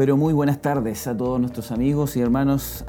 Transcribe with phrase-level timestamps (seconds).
[0.00, 2.82] pero muy buenas tardes a todos nuestros amigos y hermanos.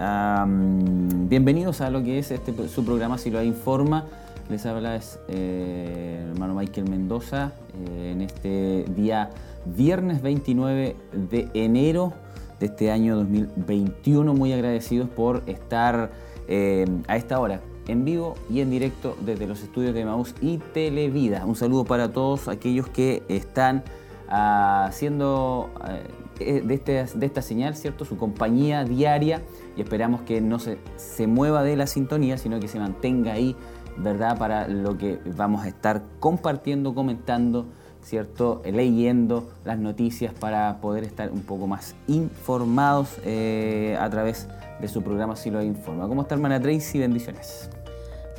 [1.28, 4.06] bienvenidos a lo que es este, su programa Si lo informa.
[4.50, 9.30] Les habla eh, el hermano Michael Mendoza eh, en este día
[9.66, 10.96] viernes 29
[11.30, 12.14] de enero
[12.62, 14.34] de este año 2021.
[14.34, 16.12] Muy agradecidos por estar
[16.48, 20.60] eh, a esta hora en vivo y en directo desde los estudios de Maús y
[20.60, 21.46] Televida.
[21.46, 23.84] Un saludo para todos aquellos que están
[24.32, 26.04] haciendo eh,
[26.44, 28.06] de, este, de esta señal, ¿cierto?
[28.06, 29.42] Su compañía diaria
[29.76, 33.56] y esperamos que no se, se mueva de la sintonía, sino que se mantenga ahí,
[33.98, 34.38] ¿verdad?
[34.38, 37.68] Para lo que vamos a estar compartiendo, comentando,
[38.04, 38.62] ¿cierto?
[38.66, 44.48] Leyendo las noticias para poder estar un poco más informados eh, a través
[44.80, 46.08] de su programa Si lo informa.
[46.08, 47.00] ¿Cómo está hermana Tracy?
[47.00, 47.70] Bendiciones.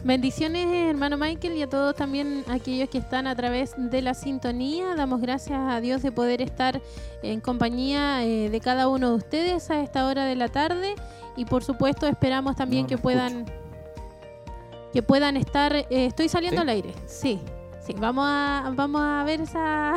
[0.04, 4.96] Bendiciones, hermano Michael, y a todos también aquellos que están a través de la sintonía.
[4.96, 6.82] Damos gracias a Dios de poder estar
[7.22, 10.96] en compañía eh, de cada uno de ustedes a esta hora de la tarde.
[11.36, 13.46] Y por supuesto esperamos también que puedan
[14.92, 15.74] que puedan estar.
[15.76, 16.92] Eh, estoy saliendo al aire.
[17.06, 17.38] Sí,
[17.80, 17.94] sí.
[17.96, 19.94] Vamos a vamos a ver esa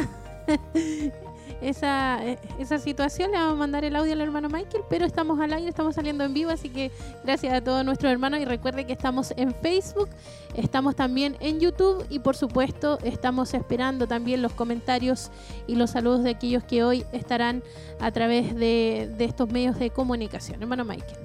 [1.69, 3.31] esa, eh, esa situación.
[3.31, 6.23] Le vamos a mandar el audio al hermano Michael, pero estamos al aire, estamos saliendo
[6.23, 6.91] en vivo, así que
[7.23, 10.09] gracias a todos nuestros hermanos y recuerde que estamos en Facebook,
[10.55, 15.31] estamos también en YouTube y por supuesto estamos esperando también los comentarios
[15.67, 17.63] y los saludos de aquellos que hoy estarán
[17.99, 20.61] a través de, de estos medios de comunicación.
[20.61, 21.24] Hermano Michael.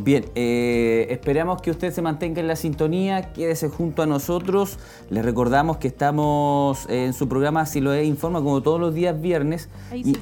[0.00, 4.78] Bien, eh, esperamos que usted se mantenga en la sintonía, quédese junto a nosotros.
[5.10, 9.68] Les recordamos que estamos en su programa Si lo informa como todos los días viernes.
[9.90, 10.16] Ahí sí.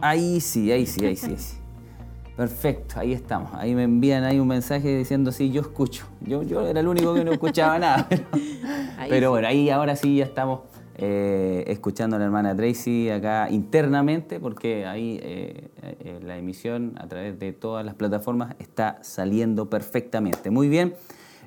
[0.00, 1.36] Ahí sí, ahí sí, ahí sí,
[2.36, 3.52] Perfecto, ahí estamos.
[3.54, 6.06] Ahí me envían ahí un mensaje diciendo sí, yo escucho.
[6.20, 8.06] Yo, yo era el único que no escuchaba nada.
[9.08, 10.60] Pero, bueno, ahí ahora sí ya estamos
[10.96, 17.06] eh, escuchando a la hermana Tracy acá internamente, porque ahí eh, eh, la emisión a
[17.06, 20.50] través de todas las plataformas está saliendo perfectamente.
[20.50, 20.94] Muy bien.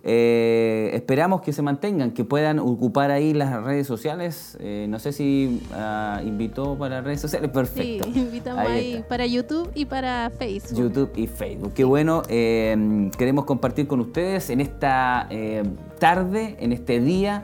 [0.04, 4.58] esperamos que se mantengan, que puedan ocupar ahí las redes sociales.
[4.88, 7.52] no sé si ah, invitó para redes sociales.
[7.52, 8.06] Perfecto.
[8.12, 10.80] Sí, invitamos ahí, para YouTube y para Facebook.
[10.80, 11.74] YouTube y Facebook.
[11.74, 12.24] Qué bueno.
[12.24, 15.30] queremos compartir con ustedes en esta
[16.00, 17.44] tarde, en este día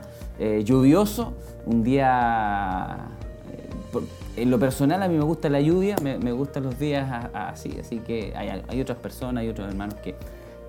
[0.64, 1.34] lluvioso
[1.66, 3.08] un día...
[3.52, 4.00] Eh,
[4.36, 7.98] en lo personal a mí me gusta la lluvia, me, gustan los días así, así
[7.98, 10.14] que hay, otras personas, hay otros hermanos que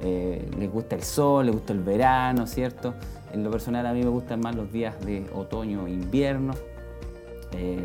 [0.01, 2.95] eh, les gusta el sol, les gusta el verano, ¿cierto?
[3.31, 6.53] En lo personal a mí me gustan más los días de otoño e invierno,
[7.53, 7.79] eh,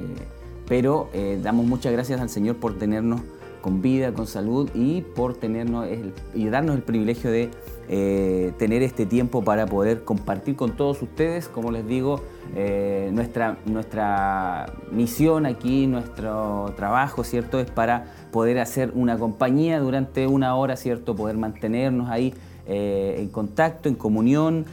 [0.66, 1.10] pero
[1.42, 3.20] damos muchas gracias al Señor por tenernos
[3.60, 5.86] con vida, con salud y por tenernos
[6.34, 7.50] y darnos el privilegio de
[7.88, 12.20] eh, tener este tiempo para poder compartir con todos ustedes, como les digo,
[12.56, 17.60] eh, nuestra, nuestra misión aquí, nuestro trabajo, ¿cierto?
[17.60, 21.14] Es para poder hacer una compañía durante una hora, ¿cierto?
[21.14, 22.34] Poder mantenernos ahí
[22.66, 24.66] eh, en contacto, en comunión,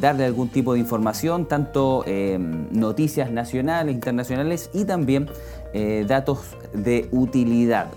[0.00, 2.04] darle algún tipo de información, tanto
[2.70, 5.28] noticias nacionales, internacionales y también
[6.06, 6.38] datos
[6.72, 7.92] de utilidad.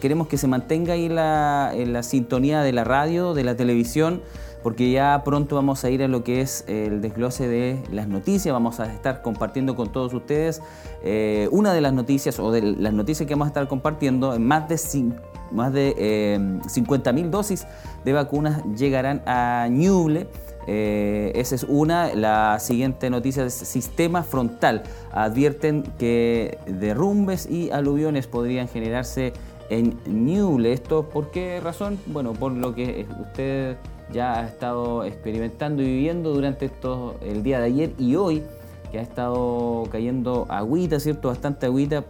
[0.00, 4.22] queremos que se mantenga ahí la, en la sintonía de la radio, de la televisión,
[4.64, 8.50] porque ya pronto vamos a ir a lo que es el desglose de las noticias,
[8.50, 10.62] vamos a estar compartiendo con todos ustedes
[11.02, 14.66] eh, una de las noticias o de las noticias que vamos a estar compartiendo, más
[14.70, 15.12] de,
[15.52, 17.66] más de eh, 50.000 dosis
[18.06, 20.28] de vacunas llegarán a Ñuble.
[20.66, 22.14] Eh, esa es una.
[22.14, 24.82] La siguiente noticia es sistema frontal.
[25.12, 29.32] Advierten que derrumbes y aluviones podrían generarse
[29.70, 30.72] en Ñuble.
[30.72, 31.98] ¿Esto por qué razón?
[32.06, 33.76] Bueno, por lo que usted
[34.12, 38.42] ya ha estado experimentando y viviendo durante todo el día de ayer y hoy,
[38.90, 41.28] que ha estado cayendo agüita, ¿cierto?
[41.28, 42.04] Bastante agüita.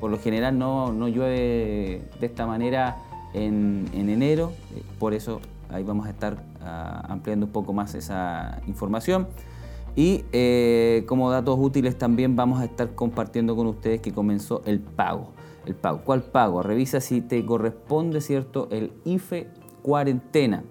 [0.00, 2.98] Por lo general no, llueve de esta manera
[3.32, 5.40] en, enero, eh, por eso
[5.76, 9.28] ahí vamos a estar ah, ampliando un poco más esa información.
[9.94, 14.80] Y eh, como datos útiles también vamos a estar compartiendo con ustedes que comenzó el
[14.80, 15.32] pago.
[15.64, 16.02] El pago.
[16.04, 16.62] ¿Cuál pago?
[16.62, 18.68] Revisa si te corresponde, ¿cierto?
[18.70, 19.48] El IFE
[19.82, 20.64] cuarentena.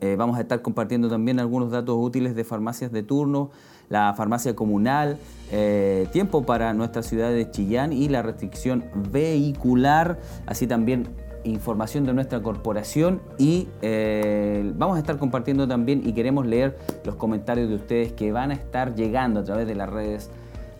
[0.00, 3.50] Eh, vamos a estar compartiendo también algunos datos útiles de farmacias de turno,
[3.88, 5.18] la farmacia comunal,
[5.52, 11.08] eh, tiempo para nuestra ciudad de Chillán y la restricción vehicular, así también
[11.44, 17.16] información de nuestra corporación y eh, vamos a estar compartiendo también y queremos leer los
[17.16, 20.30] comentarios de ustedes que van a estar llegando a través de las redes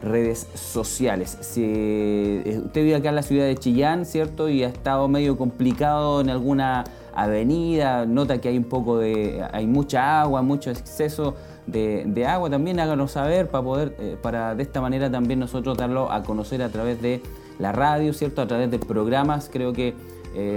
[0.03, 1.39] redes sociales.
[1.41, 4.49] Si usted vive acá en la ciudad de Chillán, ¿cierto?
[4.49, 6.85] Y ha estado medio complicado en alguna
[7.15, 11.37] avenida, nota que hay un poco de, hay mucha agua, mucho exceso
[11.67, 16.11] de, agua, también háganos saber para poder, eh, para de esta manera también nosotros darlo
[16.11, 17.23] a conocer a través de
[17.59, 18.43] la radio, ¿cierto?
[18.43, 19.95] A través de programas, creo que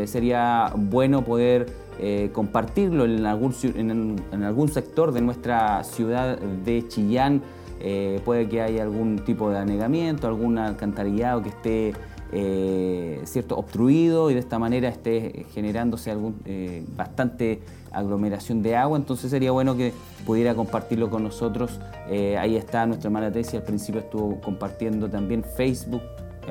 [0.05, 1.67] sería bueno poder
[2.33, 3.53] compartirlo en algún,
[4.69, 7.41] sector de nuestra ciudad de Chillán.
[8.23, 11.93] puede que haya algún tipo de anegamiento, algún alcantarillado que esté
[12.31, 17.61] eh, cierto, obstruido y de esta manera esté generándose algún, eh, bastante
[17.91, 19.93] aglomeración de agua, entonces sería bueno que
[20.25, 21.79] pudiera compartirlo con nosotros.
[22.09, 26.01] Eh, ahí está nuestra hermana Tesia, al principio estuvo compartiendo también Facebook,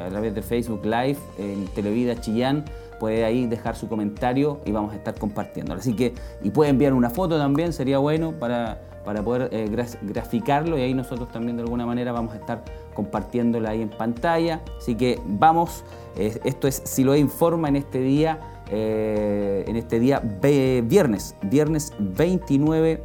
[0.03, 2.65] a través de Facebook Live, en Televida Chillán,
[2.99, 5.75] puede ahí dejar su comentario y vamos a estar compartiendo.
[5.75, 9.50] Así que, y puede enviar una foto también, sería bueno para, para poder
[10.02, 12.64] graficarlo y ahí nosotros también de alguna manera vamos a estar
[12.94, 14.62] compartiéndola ahí en pantalla.
[14.79, 15.85] Así que vamos,
[16.17, 18.38] esto es Siloé Informa en este día,
[18.70, 20.23] eh, en este día
[20.82, 23.02] viernes, viernes 29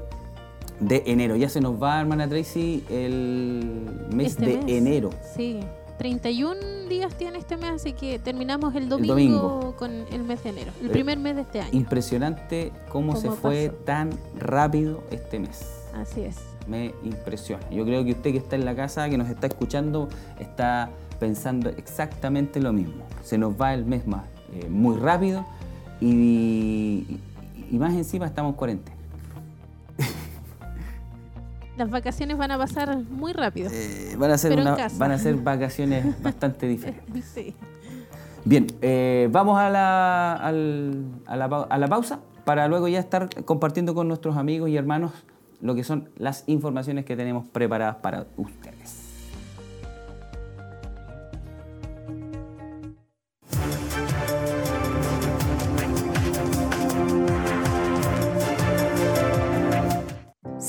[0.79, 1.35] de enero.
[1.35, 5.09] Ya se nos va, hermana Tracy, el mes este de enero.
[5.35, 5.59] Sí.
[5.99, 10.71] 31 días tiene este mes, así que terminamos el domingo, con el mes de enero,
[10.81, 11.69] el eh, primer mes de este año.
[11.73, 15.63] Impresionante cómo, se fue tan rápido este mes.
[15.93, 16.37] Así es
[16.69, 17.67] me impresiona.
[17.71, 20.07] Yo creo que usted que está en la casa, que nos está escuchando,
[20.39, 23.03] está pensando exactamente lo mismo.
[23.23, 24.23] Se nos va el mes más
[24.53, 25.45] eh, muy rápido
[25.99, 27.19] y,
[27.71, 28.97] más encima estamos en cuarentena.
[31.79, 33.69] Las vacaciones van a pasar muy rápido.
[33.71, 34.53] Eh, van, a ser
[34.97, 37.23] van a ser vacaciones bastante diferentes.
[37.33, 37.55] Sí.
[38.43, 43.95] Bien, eh, vamos a la, a, la, a la pausa para luego ya estar compartiendo
[43.95, 45.13] con nuestros amigos y hermanos
[45.61, 48.98] lo que son las informaciones que tenemos preparadas para ustedes.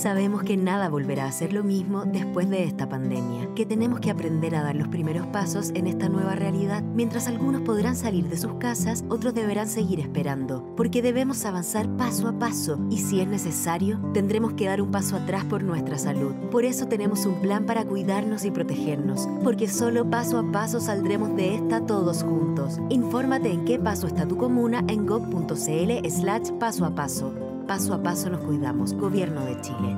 [0.01, 4.11] Sabemos que nada volverá a ser lo mismo después de esta pandemia, que tenemos que
[4.11, 6.83] aprender a dar los primeros pasos en esta nueva realidad.
[6.83, 12.29] Mientras algunos podrán salir de sus casas, otros deberán seguir esperando, porque debemos avanzar paso
[12.29, 16.33] a paso y si es necesario, tendremos que dar un paso atrás por nuestra salud.
[16.51, 21.37] Por eso tenemos un plan para cuidarnos y protegernos, porque solo paso a paso saldremos
[21.37, 22.81] de esta todos juntos.
[22.89, 27.50] Infórmate en qué paso está tu comuna en gov.cl slash paso a paso.
[27.71, 28.95] Paso a paso nos cuidamos.
[28.95, 29.95] Gobierno de Chile.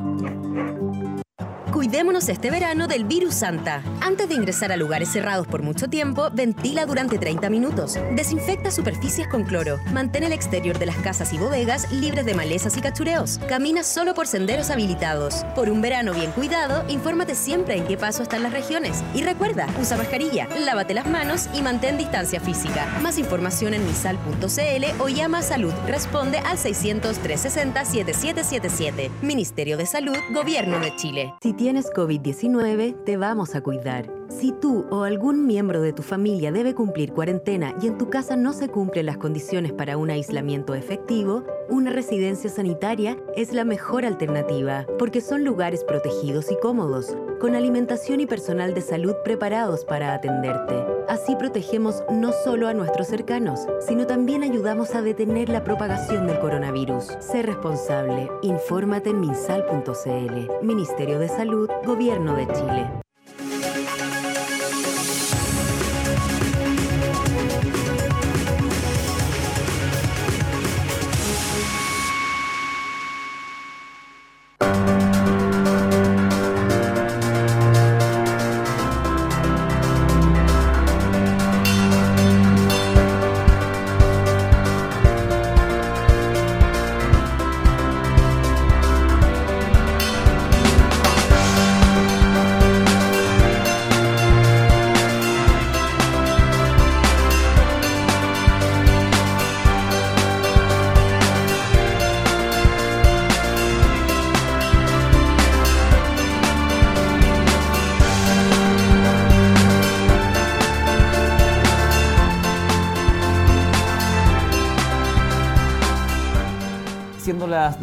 [1.73, 3.83] Cuidémonos este verano del virus Santa.
[4.03, 7.99] Antes de ingresar a lugares cerrados por mucho tiempo, ventila durante 30 minutos.
[8.15, 9.79] Desinfecta superficies con cloro.
[9.91, 13.39] Mantén el exterior de las casas y bodegas libres de malezas y cachureos.
[13.49, 15.45] Camina solo por senderos habilitados.
[15.55, 19.03] Por un verano bien cuidado, infórmate siempre en qué paso están las regiones.
[19.15, 22.87] Y recuerda, usa mascarilla, lávate las manos y mantén distancia física.
[23.01, 25.73] Más información en misal.cl o llama a Salud.
[25.87, 29.11] Responde al 600 360 7777.
[29.23, 34.22] Ministerio de Salud, Gobierno de Chile tienes COVID-19, te vamos a cuidar.
[34.39, 38.35] Si tú o algún miembro de tu familia debe cumplir cuarentena y en tu casa
[38.35, 44.05] no se cumplen las condiciones para un aislamiento efectivo, una residencia sanitaria es la mejor
[44.05, 50.15] alternativa, porque son lugares protegidos y cómodos, con alimentación y personal de salud preparados para
[50.15, 50.75] atenderte.
[51.09, 56.41] Así protegemos no solo a nuestros cercanos, sino también ayudamos a detener la propagación del
[56.41, 57.05] coronavirus.
[57.21, 58.31] Sé responsable.
[58.43, 60.67] Infórmate en minsal.cl.
[60.67, 63.03] Ministerio de Salud, Gobierno de Chile.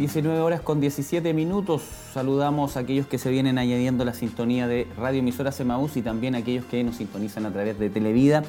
[0.00, 1.82] 19 horas con 17 minutos.
[2.14, 6.34] Saludamos a aquellos que se vienen añadiendo la sintonía de Radio Emisora Semaús y también
[6.34, 8.42] a aquellos que nos sintonizan a través de Televida.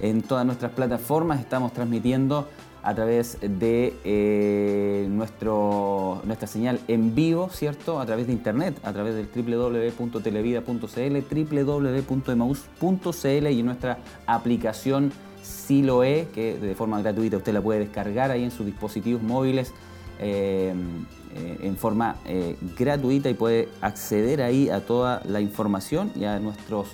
[0.00, 2.48] En todas nuestras plataformas estamos transmitiendo
[2.84, 7.98] a través de eh, nuestro, nuestra señal en vivo, ¿cierto?
[7.98, 16.76] A través de internet, a través del www.televida.cl, www.emaus.cl y nuestra aplicación Siloe, que de
[16.76, 19.74] forma gratuita usted la puede descargar ahí en sus dispositivos móviles
[20.18, 20.74] eh,
[21.34, 26.38] eh, en forma eh, gratuita y puede acceder ahí a toda la información y a
[26.38, 26.88] nuestros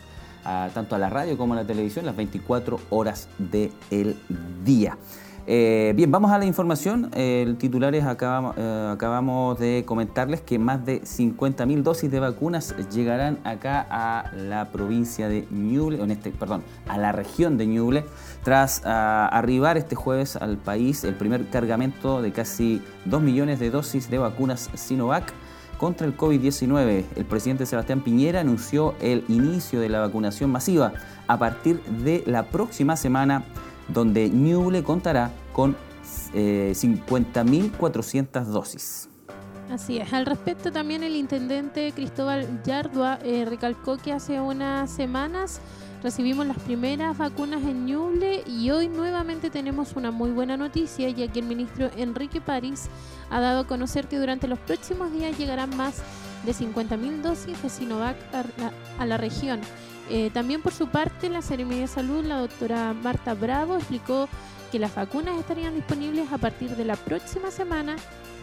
[0.72, 4.16] tanto a la radio como a la televisión las 24 horas del
[4.64, 4.96] día.
[5.50, 7.10] Eh, bien, vamos a la información.
[7.14, 13.38] el titulares acabamos, eh, acabamos de comentarles que más de 50.000 dosis de vacunas llegarán
[13.44, 18.04] acá a la provincia de Ñuble, en este, perdón, a la región de Ñuble,
[18.44, 23.70] tras ah, arribar este jueves al país el primer cargamento de casi 2 millones de
[23.70, 25.32] dosis de vacunas Sinovac
[25.78, 27.04] contra el COVID-19.
[27.16, 30.92] El presidente Sebastián Piñera anunció el inicio de la vacunación masiva
[31.26, 33.44] a partir de la próxima semana
[33.88, 35.76] donde Ñuble contará con
[36.32, 39.08] 50.400 eh, dosis.
[39.70, 40.12] Así es.
[40.12, 45.60] Al respecto también el intendente Cristóbal Yardua eh, recalcó que hace unas semanas
[46.02, 51.28] recibimos las primeras vacunas en Ñuble y hoy nuevamente tenemos una muy buena noticia ya
[51.28, 52.88] que el ministro Enrique París
[53.30, 55.96] ha dado a conocer que durante los próximos días llegarán más
[56.46, 58.16] de 50.000 dosis de Sinovac
[58.98, 59.60] a la región.
[60.10, 64.28] Eh, también por su parte, la Seremia de Salud, la doctora Marta Bravo, explicó
[64.72, 67.96] que las vacunas estarían disponibles a partir de la próxima semana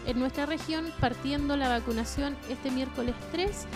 [0.06, 3.66] en nuestra región, partiendo la vacunación este miércoles 3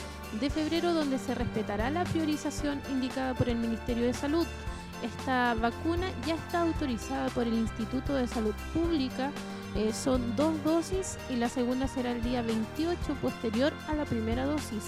[0.40, 4.46] de febrero, donde se respetará la priorización indicada por el Ministerio de Salud.
[5.02, 9.32] Esta vacuna ya está autorizada por el Instituto de Salud Pública.
[9.74, 14.44] Eh, son dos dosis y la segunda será el día 28 posterior a la primera
[14.44, 14.84] dosis.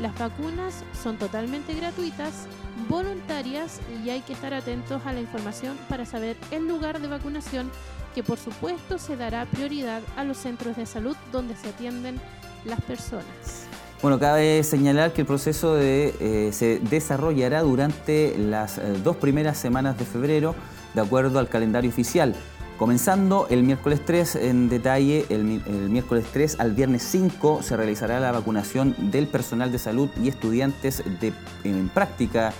[0.00, 2.46] Las vacunas son totalmente gratuitas,
[2.88, 7.70] voluntarias y hay que estar atentos a la información para saber el lugar de vacunación
[8.14, 12.20] que por supuesto se dará prioridad a los centros de salud donde se atienden
[12.64, 13.66] las personas.
[14.02, 19.96] Bueno, cabe señalar que el proceso eh, se desarrollará durante las eh, dos primeras semanas
[19.96, 20.54] de febrero,
[20.92, 22.34] de acuerdo al calendario oficial.
[22.78, 28.32] Comenzando el miércoles 3 en detalle, el, miércoles 3 al viernes 5 se realizará la
[28.32, 32.52] vacunación del personal de salud y estudiantes de, en práctica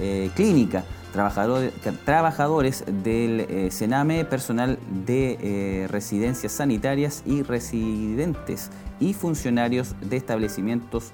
[0.00, 10.16] eh, clínica, trabajadores, del eh, personal de eh, residencias sanitarias y residentes y funcionarios de
[10.16, 11.12] establecimientos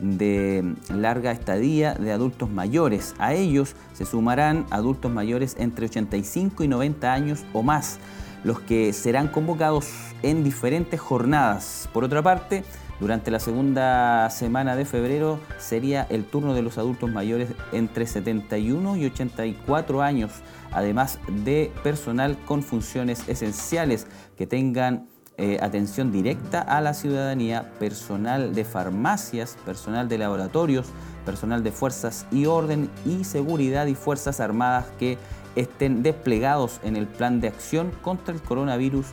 [0.00, 3.14] de larga estadía de adultos mayores.
[3.18, 7.98] A ellos se sumarán adultos mayores entre 85 y 90 años o más,
[8.44, 9.88] los que serán convocados
[10.22, 11.88] en diferentes jornadas.
[11.92, 12.64] Por otra parte,
[13.00, 18.96] durante la segunda semana de febrero sería el turno de los adultos mayores entre 71
[18.96, 20.32] y 84 años,
[20.72, 25.06] además de personal con funciones esenciales que tengan
[25.38, 30.88] eh, atención directa a la ciudadanía, personal de farmacias, personal de laboratorios,
[31.24, 35.16] personal de fuerzas y orden y seguridad y fuerzas armadas que
[35.54, 39.06] estén desplegados en el plan de acción contra el coronavirus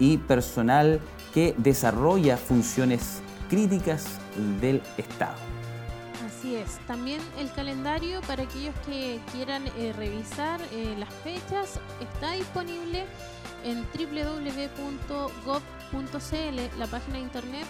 [0.00, 1.00] y personal
[1.32, 4.18] que desarrolla funciones críticas
[4.60, 5.36] del Estado.
[6.26, 6.78] Así es.
[6.86, 13.06] También el calendario para aquellos que quieran eh, revisar eh, las fechas está disponible
[13.68, 15.58] en www.gov.cl,
[16.78, 17.66] la página de internet,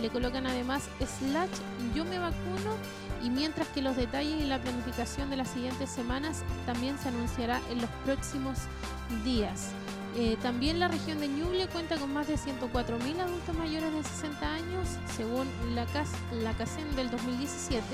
[0.00, 0.88] le colocan además
[1.20, 1.50] slash
[1.94, 2.76] yo me vacuno
[3.22, 7.60] y mientras que los detalles y la planificación de las siguientes semanas también se anunciará
[7.70, 8.58] en los próximos
[9.24, 9.72] días.
[10.16, 14.54] Eh, también la región de Ñuble cuenta con más de 104.000 adultos mayores de 60
[14.54, 16.10] años, según la, CAS,
[16.42, 17.84] la CACEN del 2017,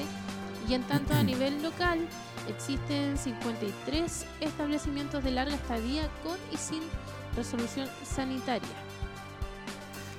[0.69, 2.07] y en tanto a nivel local
[2.49, 6.81] existen 53 establecimientos de larga estadía con y sin
[7.37, 8.69] resolución sanitaria.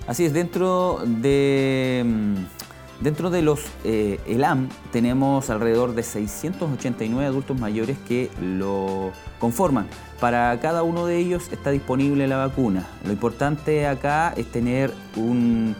[0.08, 7.60] Así es, dentro de, mm, dentro de los eh, ELAM tenemos alrededor de 689 adultos
[7.60, 9.88] mayores que lo conforman.
[10.22, 12.88] Para cada uno de ellos está disponible la vacuna.
[13.04, 15.76] Lo importante acá es tener un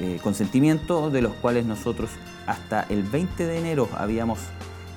[0.00, 2.10] eh, consentimiento de los cuales nosotros
[2.46, 4.38] hasta el 20 de enero habíamos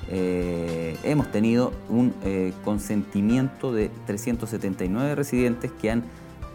[0.09, 6.03] eh, hemos tenido un eh, consentimiento de 379 residentes que han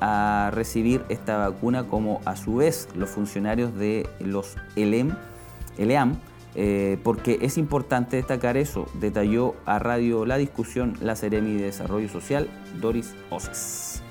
[0.00, 5.16] a recibir esta vacuna como a su vez los funcionarios de los ELEM,
[5.78, 6.18] ELEAM,
[6.54, 12.08] eh, porque es importante destacar eso, detalló a Radio La Discusión la Seremi de Desarrollo
[12.08, 12.48] Social,
[12.80, 14.02] Doris Oces.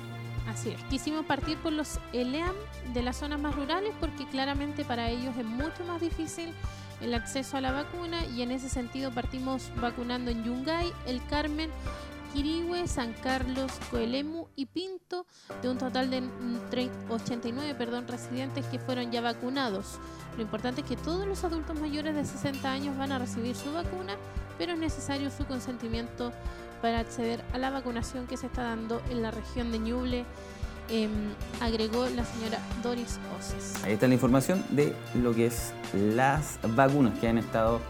[0.48, 2.54] Así es, quisimos partir por los ELEAM
[2.94, 6.52] de las zonas más rurales porque claramente para ellos es mucho más difícil
[7.00, 11.70] el acceso a la vacuna y en ese sentido partimos vacunando en Yungay, El Carmen,
[12.32, 15.26] Quirihue, San Carlos, Coelemu y Pinto,
[15.62, 16.22] de un total de
[17.08, 19.98] 89 perdón, residentes que fueron ya vacunados.
[20.36, 23.72] Lo importante es que todos los adultos mayores de 60 años van a recibir su
[23.72, 24.16] vacuna,
[24.58, 26.32] pero es necesario su consentimiento
[26.82, 30.26] para acceder a la vacunación que se está dando en la región de Ñuble
[30.88, 31.10] Em,
[31.60, 33.82] agregó la señora Doris Oces.
[33.84, 37.80] Ahí está la información de lo que es las vacunas que han estado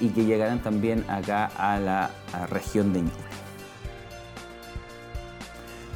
[0.00, 2.10] y que llegarán también acá a la
[2.48, 3.28] región de Ñuble.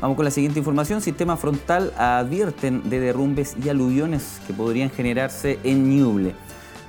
[0.03, 1.01] Vamos con la siguiente información.
[1.01, 6.35] Sistema frontal advierten de derrumbes y aluviones que podrían generarse en Ñuble.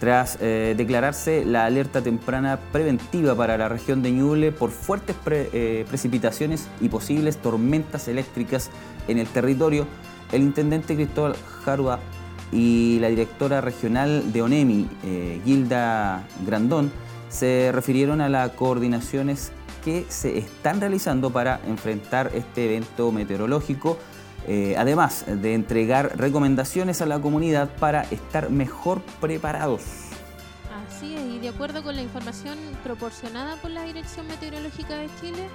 [0.03, 5.85] Tras eh, declararse la alerta temprana preventiva para la región de Ñuble por fuertes eh,
[5.87, 8.69] precipitaciones y posibles tormentas eléctricas
[9.07, 9.87] en el territorio,
[10.33, 12.01] el intendente Cristóbal Jarua
[12.51, 16.91] y la directora regional de ONEMI, eh, Gilda Grandón,
[17.29, 19.53] se refirieron a las coordinaciones
[19.85, 23.97] que se están realizando para enfrentar este evento meteorológico,
[24.47, 29.83] eh, además de entregar recomendaciones a la comunidad para estar mejor preparados.
[30.87, 35.47] Así es, y de acuerdo con la información proporcionada por la Dirección Meteorológica de Chile,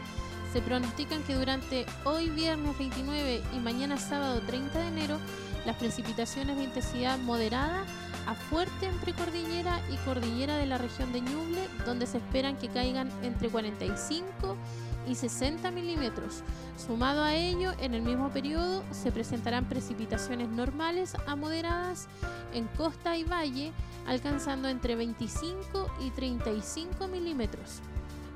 [0.53, 5.19] se pronostican que durante hoy viernes 29 y mañana sábado 30 de enero,
[5.67, 7.85] las precipitaciones de intensidad moderada
[8.27, 12.69] a fuerte en precordillera y cordillera de la región de Ñuble, donde se esperan que
[12.69, 14.57] caigan entre 45
[14.88, 16.43] y 60 milímetros.
[16.77, 22.09] Sumado a ello, en el mismo periodo se presentarán precipitaciones normales a moderadas
[22.55, 23.73] en costa y valle,
[24.07, 27.81] alcanzando entre 25 y 35 milímetros.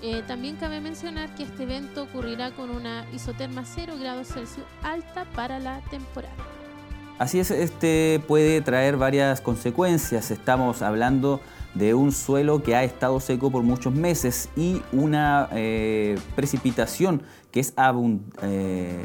[0.02, 5.24] Eh, también cabe mencionar que este evento ocurrirá con una isoterma 0 grados Celsius alta
[5.36, 6.34] para la temporada.
[7.18, 10.32] Así es, este puede traer varias consecuencias.
[10.32, 11.40] Estamos hablando
[11.74, 17.60] de un suelo que ha estado seco por muchos meses y una eh, precipitación que
[17.60, 17.74] es
[18.42, 19.04] eh,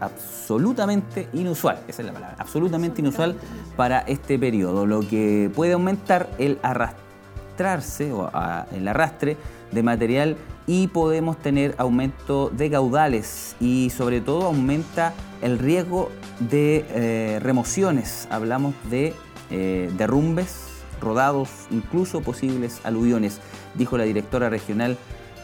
[0.00, 3.36] absolutamente inusual, esa es la palabra, absolutamente inusual
[3.76, 8.30] para este periodo, lo que puede aumentar el arrastrarse o
[8.72, 9.36] el arrastre
[9.72, 16.84] de material y podemos tener aumento de caudales y sobre todo aumenta el riesgo de
[16.90, 18.28] eh, remociones.
[18.30, 19.14] Hablamos de
[19.98, 20.71] derrumbes,
[21.02, 23.40] rodados, incluso posibles aluviones,
[23.74, 24.96] dijo la directora regional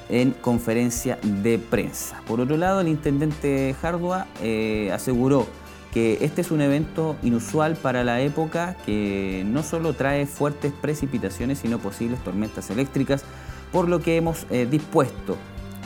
[0.09, 2.23] en conferencia de prensa.
[2.27, 5.47] Por otro lado, el intendente Jardua eh, aseguró
[5.93, 11.59] que este es un evento inusual para la época que no solo trae fuertes precipitaciones,
[11.59, 13.25] sino posibles tormentas eléctricas,
[13.73, 15.37] por lo que hemos dispuesto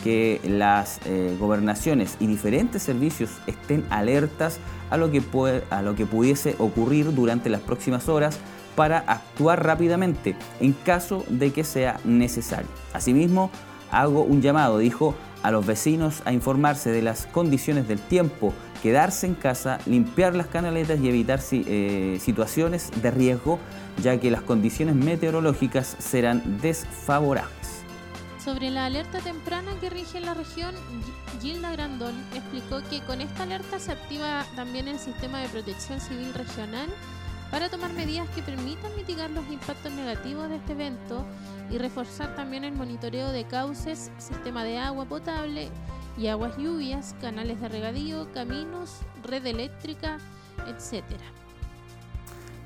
[0.02, 4.58] que las eh, gobernaciones y diferentes servicios estén alertas
[4.90, 5.22] a lo, que
[5.70, 8.38] a lo que pudiese ocurrir durante las próximas horas
[8.74, 12.68] para actuar rápidamente en caso de que sea necesario.
[12.92, 13.50] Asimismo,
[13.90, 19.26] hago un llamado, dijo, a los vecinos a informarse de las condiciones del tiempo, quedarse
[19.26, 23.58] en casa, limpiar las canaletas y evitar eh, situaciones de riesgo,
[24.02, 27.82] ya que las condiciones meteorológicas serán desfavorables.
[28.42, 30.74] Sobre la alerta temprana que rige en la región,
[31.40, 36.34] Gilda Grandón explicó que con esta alerta se activa también el sistema de protección civil
[36.34, 36.88] regional
[37.52, 41.26] para tomar medidas que permitan mitigar los impactos negativos de este evento
[41.70, 45.68] y reforzar también el monitoreo de cauces, sistema de agua potable
[46.16, 50.16] y aguas lluvias, canales de regadío, caminos, red eléctrica,
[50.66, 51.24] etcétera.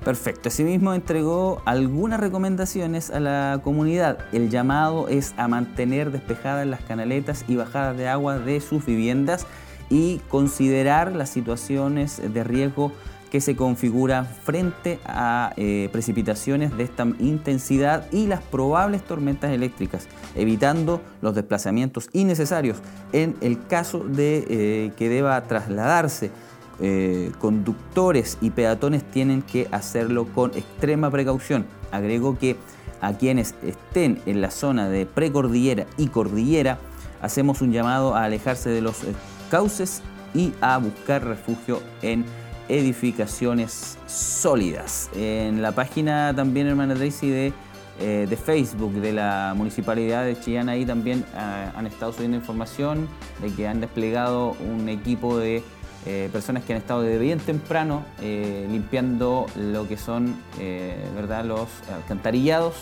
[0.05, 0.47] Perfecto.
[0.47, 4.19] Asimismo entregó algunas recomendaciones a la comunidad.
[4.31, 9.47] El llamado es a mantener despejadas las canaletas y bajadas de agua de sus viviendas
[9.89, 12.93] y considerar las situaciones de riesgo
[13.27, 20.07] que se configuran frente a eh, precipitaciones de esta intensidad y las probables tormentas eléctricas,
[20.35, 22.77] evitando los desplazamientos innecesarios
[23.13, 26.31] en el caso de eh, que deba trasladarse
[26.79, 31.65] eh, conductores y peatones tienen que hacerlo con extrema precaución.
[31.91, 32.55] Agrego que
[33.01, 36.77] a quienes estén en la zona de precordillera y cordillera,
[37.21, 39.01] hacemos un llamado a alejarse de los
[39.49, 40.01] cauces
[40.33, 42.25] y a buscar refugio en
[42.69, 45.09] edificaciones sólidas.
[45.15, 47.53] En la página también, hermana Tracy, de,
[47.99, 53.07] eh, Facebook de la Municipalidad de Chillán, ahí también han estado subiendo información
[53.41, 55.63] de que han desplegado un equipo de
[56.09, 61.43] eh, personas que han estado desde bien temprano eh, limpiando lo que son eh, ¿verdad?
[61.43, 62.75] los alcantarillados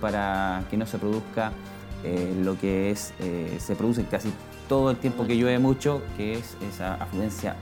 [0.00, 1.52] para que no se produzca
[2.42, 3.14] lo que es,
[3.58, 4.32] se produce casi
[4.68, 7.54] todo el tiempo que llueve mucho, que es esa afluencia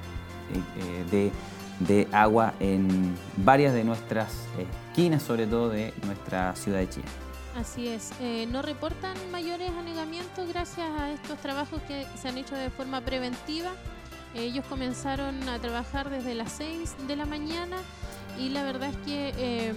[1.10, 1.32] de,
[1.80, 7.08] de, agua en varias de nuestras esquinas, sobre todo de nuestra ciudad de Chile.
[7.56, 8.12] Así es,
[8.48, 13.72] no reportan mayores anegamientos gracias a estos trabajos que se han hecho de forma preventiva
[14.34, 17.76] ellos comenzaron a trabajar desde las 6 de la mañana
[18.38, 19.74] y la verdad es que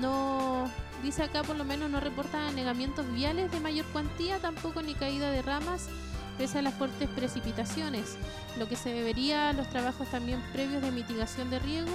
[0.00, 0.70] no,
[1.02, 5.30] dice acá por lo menos no reportan anegamientos viales de mayor cuantía, tampoco ni caída
[5.30, 5.88] de ramas
[6.38, 8.16] pese a las fuertes precipitaciones,
[8.58, 11.90] lo que se debería los trabajos también previos de mitigación de riego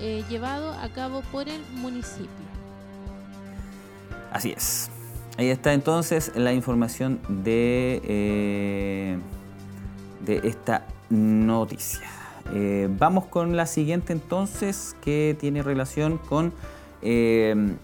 [0.00, 2.28] eh, llevado a cabo por el municipio.
[4.32, 4.90] Así es.
[5.36, 9.18] Ahí está entonces la información de, eh,
[10.24, 12.06] de esta noticia.
[12.54, 16.52] Eh, vamos con la siguiente entonces, que tiene relación con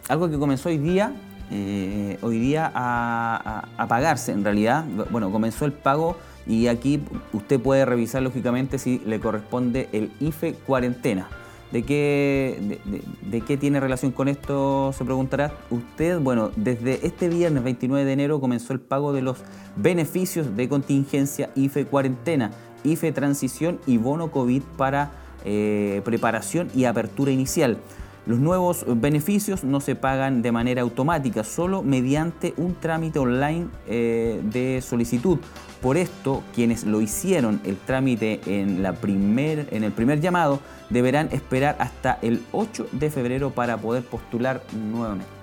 [0.09, 1.15] algo que comenzó hoy día,
[1.51, 4.85] hoy día a, a, pagarse en realidad.
[5.11, 7.03] Bueno, comenzó el pago y aquí
[7.33, 11.29] usted puede revisar lógicamente si le corresponde el IFE cuarentena.
[11.75, 12.79] ¿De qué,
[13.23, 14.93] de, qué tiene relación con esto?
[14.97, 16.21] Se preguntará usted.
[16.21, 19.39] Bueno, desde este viernes 29 de enero comenzó el pago de los
[19.75, 22.53] beneficios de contingencia IFE cuarentena,
[22.85, 25.11] IFE transición y bono COVID para
[25.45, 27.79] eh, preparación y apertura inicial.
[28.27, 34.41] Los nuevos beneficios no se pagan de manera automática, solo mediante un trámite online eh,
[34.43, 35.39] de solicitud.
[35.83, 41.29] Por esto, quienes lo hicieron el trámite en, la primer, en el primer llamado deberán
[41.33, 45.34] esperar hasta el 8 de febrero para poder postular nuevamente.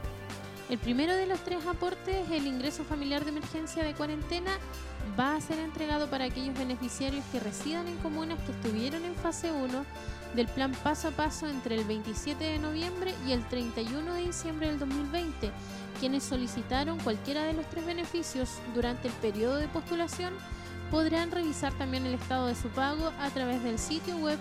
[0.72, 4.52] El primero de los tres aportes, el ingreso familiar de emergencia de cuarentena,
[5.20, 9.52] va a ser entregado para aquellos beneficiarios que residan en comunas que estuvieron en fase
[9.52, 9.86] 1
[10.34, 14.68] del plan paso a paso entre el 27 de noviembre y el 31 de diciembre
[14.68, 15.52] del 2020.
[16.00, 20.34] Quienes solicitaron cualquiera de los tres beneficios durante el periodo de postulación
[20.90, 24.40] podrán revisar también el estado de su pago a través del sitio web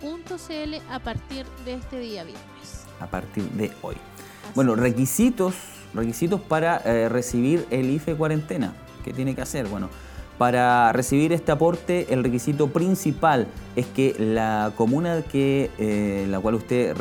[0.00, 2.86] www.ingresodeemergencia.cl a partir de este día viernes.
[3.00, 3.96] A partir de hoy.
[4.54, 5.54] bueno, requisitos,
[5.94, 8.74] requisitos para eh, recibir el IFE cuarentena.
[9.04, 9.66] ¿Qué tiene que hacer?
[9.68, 9.88] Bueno,
[10.36, 16.54] para recibir este aporte, el requisito principal es que la comuna que, eh, la cual
[16.54, 16.96] usted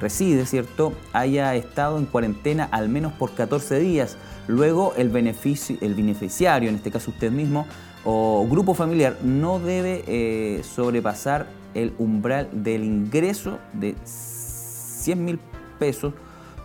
[0.00, 4.16] reside, ¿cierto?, haya estado en cuarentena al menos por 14 días.
[4.48, 7.66] Luego, el, beneficio, el beneficiario, en este caso usted mismo,
[8.04, 15.40] o grupo familiar, no debe eh, sobrepasar el umbral del ingreso de 100 mil
[15.78, 16.14] pesos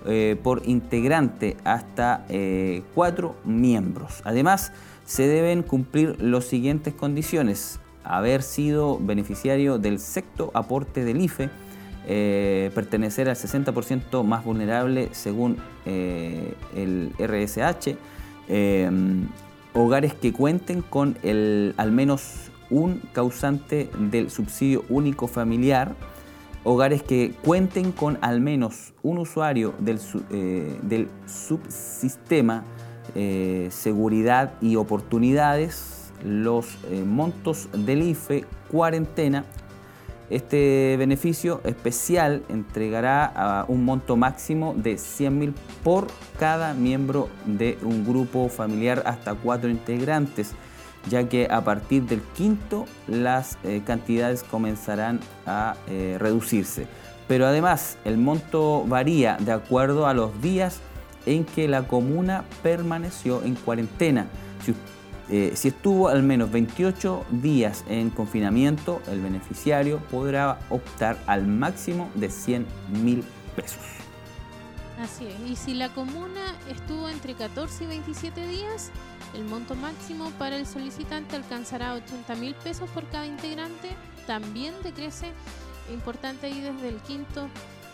[0.06, 2.26] eh, por integrante hasta
[2.94, 4.22] cuatro miembros.
[4.24, 4.72] Además,
[5.06, 7.80] se deben cumplir las siguientes condiciones.
[8.04, 11.50] Haber sido beneficiario del sexto aporte del IFE,
[12.08, 17.96] eh, pertenecer al 60% más vulnerable según eh, el RSH,
[18.48, 18.92] eh,
[19.74, 25.96] hogares que cuenten con el, al menos un causante del subsidio único familiar,
[26.64, 30.00] hogares que cuenten con al menos un usuario del,
[30.84, 32.64] del subsistema
[33.14, 39.46] eh, seguridad y oportunidades, los eh, montos del IFE, cuarentena.
[40.32, 46.08] Este beneficio especial entregará un monto máximo de 100 mil por
[46.40, 50.56] cada miembro de un grupo familiar hasta cuatro integrantes,
[51.10, 55.76] ya que a partir del quinto las eh, cantidades comenzarán a
[56.20, 56.88] reducirse.
[57.28, 60.80] Pero además el monto varía de acuerdo a los días
[61.26, 64.28] en que la comuna permaneció en cuarentena.
[65.28, 72.12] Eh, si, estuvo al menos 28 días en confinamiento, el beneficiario podrá optar al máximo
[72.14, 72.68] de 100
[73.02, 73.24] mil
[73.56, 73.80] pesos.
[75.02, 78.92] Así es, y si la comuna estuvo entre 14 y 27 días,
[79.36, 83.90] el monto máximo para el solicitante alcanzará 80 mil pesos por cada integrante.
[84.26, 85.32] También decrece,
[85.94, 87.50] importante ahí desde el quinto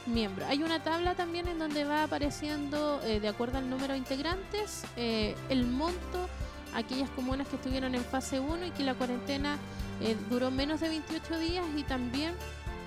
[0.06, 0.48] miembros.
[0.50, 4.84] Hay una tabla también en donde va apareciendo, eh, de acuerdo al número de integrantes,
[4.96, 6.30] eh, el monto,
[6.74, 9.58] aquellas comunas que estuvieron en fase 1 y que la cuarentena
[10.02, 12.34] eh, duró menos de 28 días y también,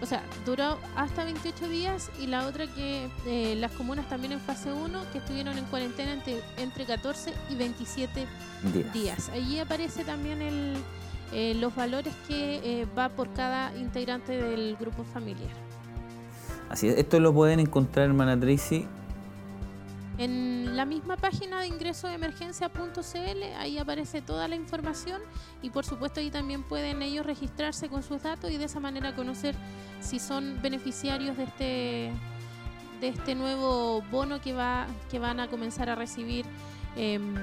[0.00, 3.08] o sea, duró hasta 28 días y la otra que
[3.58, 8.26] las comunas también en fase 1 que estuvieron en cuarentena entre, entre 14 y 27
[8.92, 9.28] días.
[9.30, 15.50] Allí aparece también el, los valores que va por cada integrante del grupo familiar.
[16.68, 18.86] Así es, esto lo pueden encontrar, hermana Tracy.
[20.18, 25.20] En la misma página de ingreso de emergencia.cl, ahí aparece toda la información
[25.60, 29.14] y por supuesto ahí también pueden ellos registrarse con sus datos y de esa manera
[29.14, 29.56] conocer
[30.00, 32.12] si son beneficiarios de este,
[33.00, 36.46] de este nuevo bono que, va, que van a comenzar a recibir.
[36.96, 37.34] Em,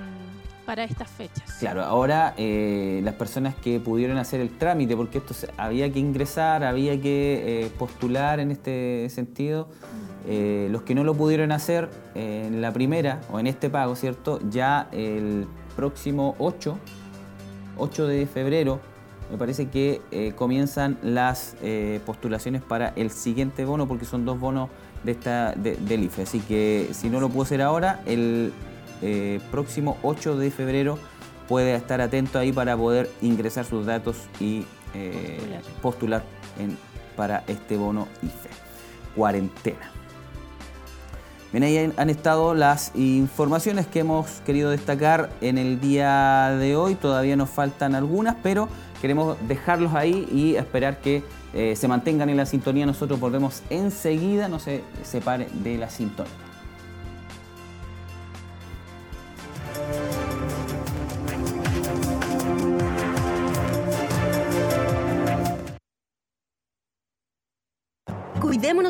[0.65, 1.57] para estas fechas.
[1.59, 6.63] Claro, ahora eh, las personas que pudieron hacer el trámite, porque esto había que ingresar,
[6.63, 9.67] había que eh, postular en este sentido,
[10.27, 14.39] eh, los que no lo pudieron hacer en la primera o en este pago, ¿cierto?
[14.49, 16.77] Ya el próximo 8,
[17.77, 18.79] 8 de febrero,
[19.31, 21.55] me parece que comienzan las
[22.05, 24.69] postulaciones para el siguiente bono, porque son dos bonos
[25.03, 26.23] de esta, del IFE.
[26.23, 28.51] Así que si no lo puedo hacer ahora, el
[29.01, 30.99] eh, próximo 8 de febrero
[31.47, 35.39] puede estar atento ahí para poder ingresar sus datos y eh,
[35.81, 36.23] postular,
[37.15, 38.49] para este bono IFE.
[39.15, 40.00] Cuarentena.
[41.51, 46.95] Bien, ahí han estado las informaciones que hemos querido destacar en el día de hoy.
[46.95, 48.69] Todavía nos faltan algunas, pero
[49.01, 52.85] queremos dejarlos ahí y esperar que eh, se mantengan en la sintonía.
[52.85, 56.50] Nosotros volvemos enseguida, no se separe de la sintonía.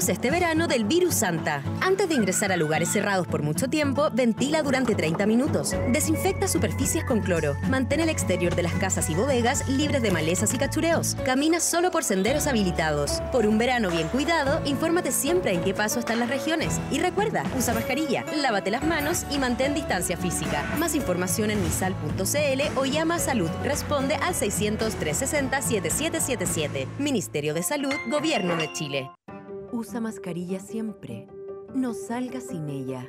[0.10, 1.64] Este verano del virus Santa.
[1.80, 5.76] Antes de ingresar a lugares cerrados por mucho tiempo, ventila durante 30 minutos.
[5.92, 7.56] Desinfecta superficies con cloro.
[7.70, 11.16] Mantén el exterior de las casas y bodegas libres de malezas y cachureos.
[11.24, 13.22] Camina solo por senderos habilitados.
[13.32, 16.82] Por un verano bien cuidado, infórmate siempre en qué paso están las regiones.
[16.92, 20.64] Y recuerda, usa mascarilla, lávate las manos y mantén distancia física.
[20.78, 23.50] Más información en misal.cl o llama a Salud.
[23.64, 26.88] Responde al 600 360 7777.
[26.98, 29.10] Ministerio de Salud, Gobierno de Chile.
[29.74, 31.28] Usa mascarilla siempre.
[31.74, 33.08] No salga sin ella.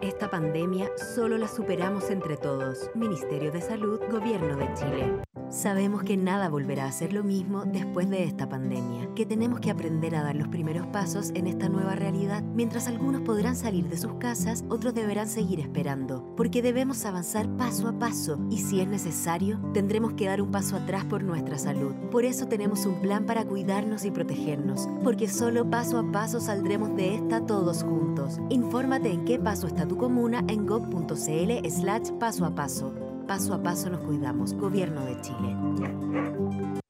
[0.00, 2.88] Esta pandemia solo la superamos entre todos.
[2.94, 5.31] Ministerio de Salud, Gobierno de Chile.
[5.52, 9.70] Sabemos que nada volverá a ser lo mismo después de esta pandemia, que tenemos que
[9.70, 12.42] aprender a dar los primeros pasos en esta nueva realidad.
[12.42, 17.86] Mientras algunos podrán salir de sus casas, otros deberán seguir esperando, porque debemos avanzar paso
[17.86, 21.92] a paso y si es necesario, tendremos que dar un paso atrás por nuestra salud.
[22.10, 26.96] Por eso tenemos un plan para cuidarnos y protegernos, porque solo paso a paso saldremos
[26.96, 28.40] de esta todos juntos.
[28.48, 33.01] Infórmate en qué paso está tu comuna en gov.cl slash paso a paso.
[33.32, 34.52] Paso a paso nos cuidamos.
[34.52, 36.81] Gobierno de Chile.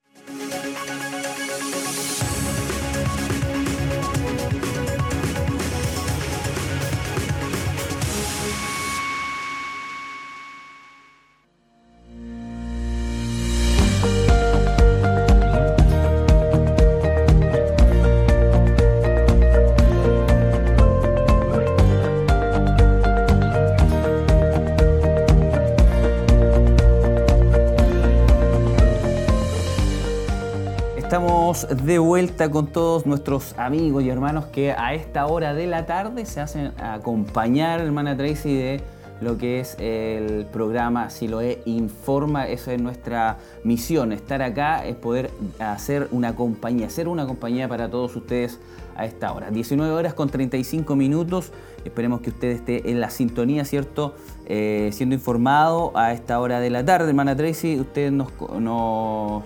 [31.69, 36.27] De vuelta con todos nuestros amigos y hermanos que a esta hora de la tarde
[36.27, 38.81] se hacen acompañar, hermana Tracy, de
[39.21, 42.49] lo que es el programa Siloé Informa.
[42.49, 44.13] Eso es nuestra misión.
[44.13, 48.59] Estar acá es poder hacer una compañía, ser una compañía para todos ustedes
[48.97, 49.51] a esta hora.
[49.51, 51.53] 19 horas con 35 minutos.
[51.85, 54.15] Esperemos que usted esté en la sintonía, ¿cierto?
[54.47, 57.11] Eh, siendo informado a esta hora de la tarde.
[57.11, 59.45] Hermana Tracy, usted nos, nos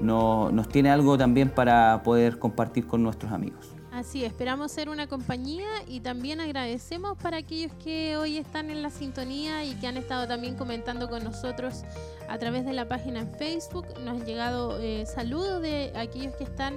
[0.00, 3.74] no, nos tiene algo también para poder compartir con nuestros amigos.
[3.94, 8.90] Así, esperamos ser una compañía y también agradecemos para aquellos que hoy están en la
[8.90, 11.84] sintonía y que han estado también comentando con nosotros
[12.28, 13.86] a través de la página en Facebook.
[14.00, 16.74] Nos han llegado eh, saludos de aquellos que están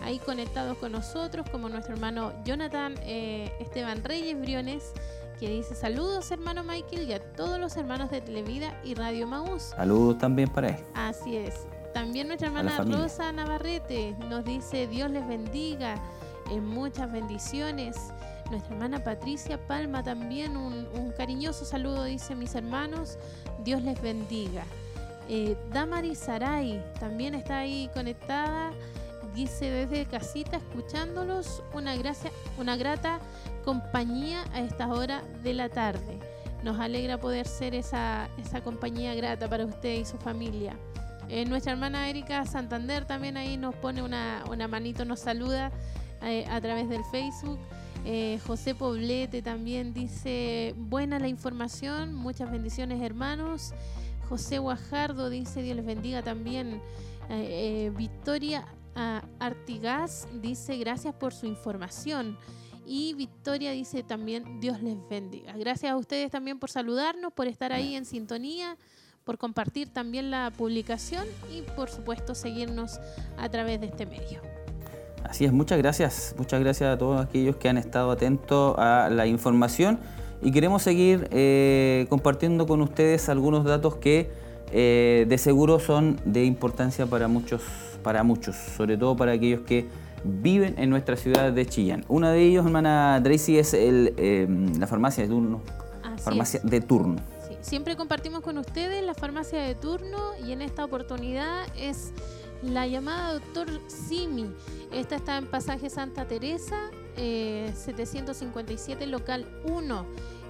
[0.00, 4.92] ahí conectados con nosotros, como nuestro hermano Jonathan eh, Esteban Reyes Briones,
[5.40, 9.74] que dice saludos hermano Michael y a todos los hermanos de Televida y Radio Maús.
[9.74, 10.76] Saludos también para él.
[10.94, 11.66] Así es.
[11.92, 15.96] También nuestra hermana Rosa Navarrete nos dice Dios les bendiga,
[16.50, 17.96] en muchas bendiciones.
[18.50, 23.18] Nuestra hermana Patricia Palma también un, cariñoso saludo dice mis hermanos,
[23.64, 24.64] Dios les bendiga.
[25.28, 28.72] Eh, Damari Saray también está ahí conectada,
[29.34, 33.20] dice desde casita escuchándolos, una, gracia, una grata
[33.64, 36.18] compañía a esta hora de la tarde.
[36.64, 40.76] Nos alegra poder ser esa, esa compañía grata para usted y su familia.
[41.30, 45.70] Eh, nuestra hermana Erika Santander también ahí nos pone una, manito, nos saluda
[46.22, 47.60] eh, a través del Facebook.
[48.04, 53.74] Eh, José Poblete también dice, buena la información, muchas bendiciones hermanos.
[54.28, 56.82] José Guajardo dice, Dios les bendiga también.
[57.96, 58.66] Victoria
[58.96, 62.36] ah, Artigas dice, gracias por su información.
[62.84, 65.52] Y Victoria dice también, Dios les bendiga.
[65.56, 68.76] Gracias a ustedes también por saludarnos, por estar ahí en sintonía
[69.30, 71.24] por compartir también la publicación
[71.56, 72.98] y por supuesto seguirnos
[73.38, 74.40] a través de este medio.
[75.22, 79.28] Así es, muchas gracias, muchas gracias a todos aquellos que han estado atentos a la
[79.28, 80.00] información
[80.42, 84.32] y queremos seguir eh, compartiendo con ustedes algunos datos que
[84.72, 87.62] eh, de seguro son de importancia para muchos,
[88.02, 89.86] para muchos, sobre todo para aquellos que
[90.24, 92.04] viven en nuestra ciudad de Chillán.
[92.08, 95.60] Uno de ellos, hermana Tracy, es el, eh, la farmacia de turno.
[96.18, 97.39] farmacia de turno.
[97.60, 102.12] Siempre compartimos con ustedes la farmacia de turno y en esta oportunidad es
[102.62, 104.50] la llamada Doctor Simi.
[104.92, 110.06] Esta está en Pasaje Santa Teresa, 757, eh, local 1.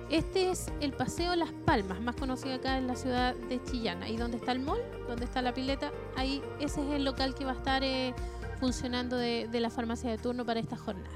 [0.09, 4.03] Este es el Paseo Las Palmas, más conocido acá en la ciudad de Chillán.
[4.05, 7.45] Ahí donde está el mall, donde está la pileta, ahí ese es el local que
[7.45, 8.15] va a estar eh,
[8.61, 11.11] funcionando de, de la farmacia de turno para esta jornada.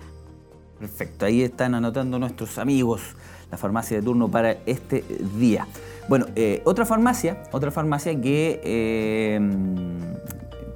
[0.78, 3.14] Perfecto, ahí están anotando nuestros amigos
[3.54, 5.04] la farmacia de turno para este
[5.38, 5.68] día.
[6.08, 9.40] Bueno, eh, otra farmacia, otra farmacia que, eh,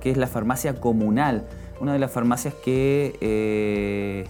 [0.00, 1.44] que es la farmacia comunal,
[1.80, 4.26] una de las farmacias que eh,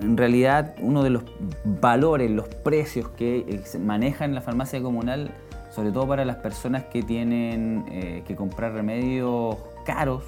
[0.00, 1.24] en realidad uno de los
[1.64, 5.30] valores, los precios que se manejan en la farmacia comunal,
[5.70, 10.22] sobre todo para las personas que tienen que comprar remedios caros,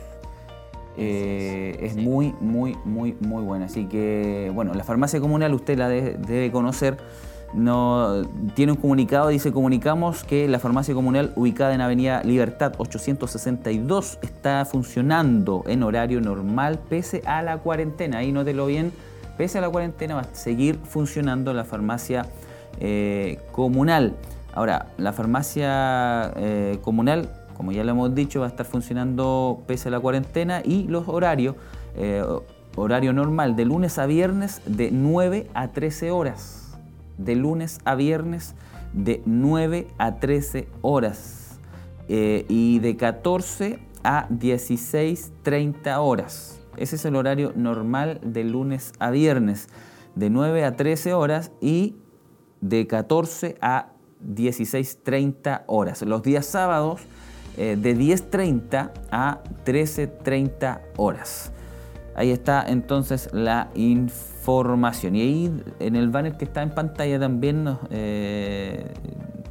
[0.96, 3.66] es muy, muy, muy, muy buena.
[3.66, 6.98] Así que, bueno, la farmacia comunal usted la debe conocer
[7.54, 8.22] no,
[8.54, 14.64] tiene un comunicado, dice, comunicamos que la farmacia comunal ubicada en Avenida Libertad 862 está
[14.64, 18.18] funcionando en horario normal pese a la cuarentena.
[18.18, 18.92] Ahí nótelo bien,
[19.38, 22.26] pese a la cuarentena va a seguir funcionando la farmacia
[22.80, 24.16] eh, comunal.
[24.52, 29.88] Ahora, la farmacia eh, comunal, como ya lo hemos dicho, va a estar funcionando pese
[29.88, 31.56] a la cuarentena y los horarios,
[31.96, 32.22] eh,
[32.76, 36.66] horario normal de lunes a viernes de 9 a 13 horas
[37.18, 38.54] de lunes a viernes
[38.92, 41.58] de 9 a 13 horas
[42.08, 46.60] eh, y de 14 a 16.30 horas.
[46.76, 49.68] Ese es el horario normal de lunes a viernes,
[50.14, 51.96] de 9 a 13 horas y
[52.60, 53.88] de 14 a
[54.24, 56.02] 16.30 horas.
[56.02, 57.00] Los días sábados
[57.56, 61.52] eh, de 10.30 a 13.30 horas.
[62.14, 65.16] Ahí está entonces la información.
[65.16, 68.92] Y ahí en el banner que está en pantalla también eh,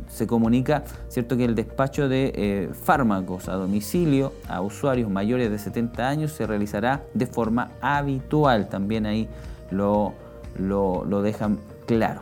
[0.08, 5.58] se comunica cierto que el despacho de eh, fármacos a domicilio a usuarios mayores de
[5.58, 8.70] 70 años se realizará de forma habitual.
[8.70, 9.28] También ahí
[9.72, 10.14] lo,
[10.60, 12.22] lo, dejan claro.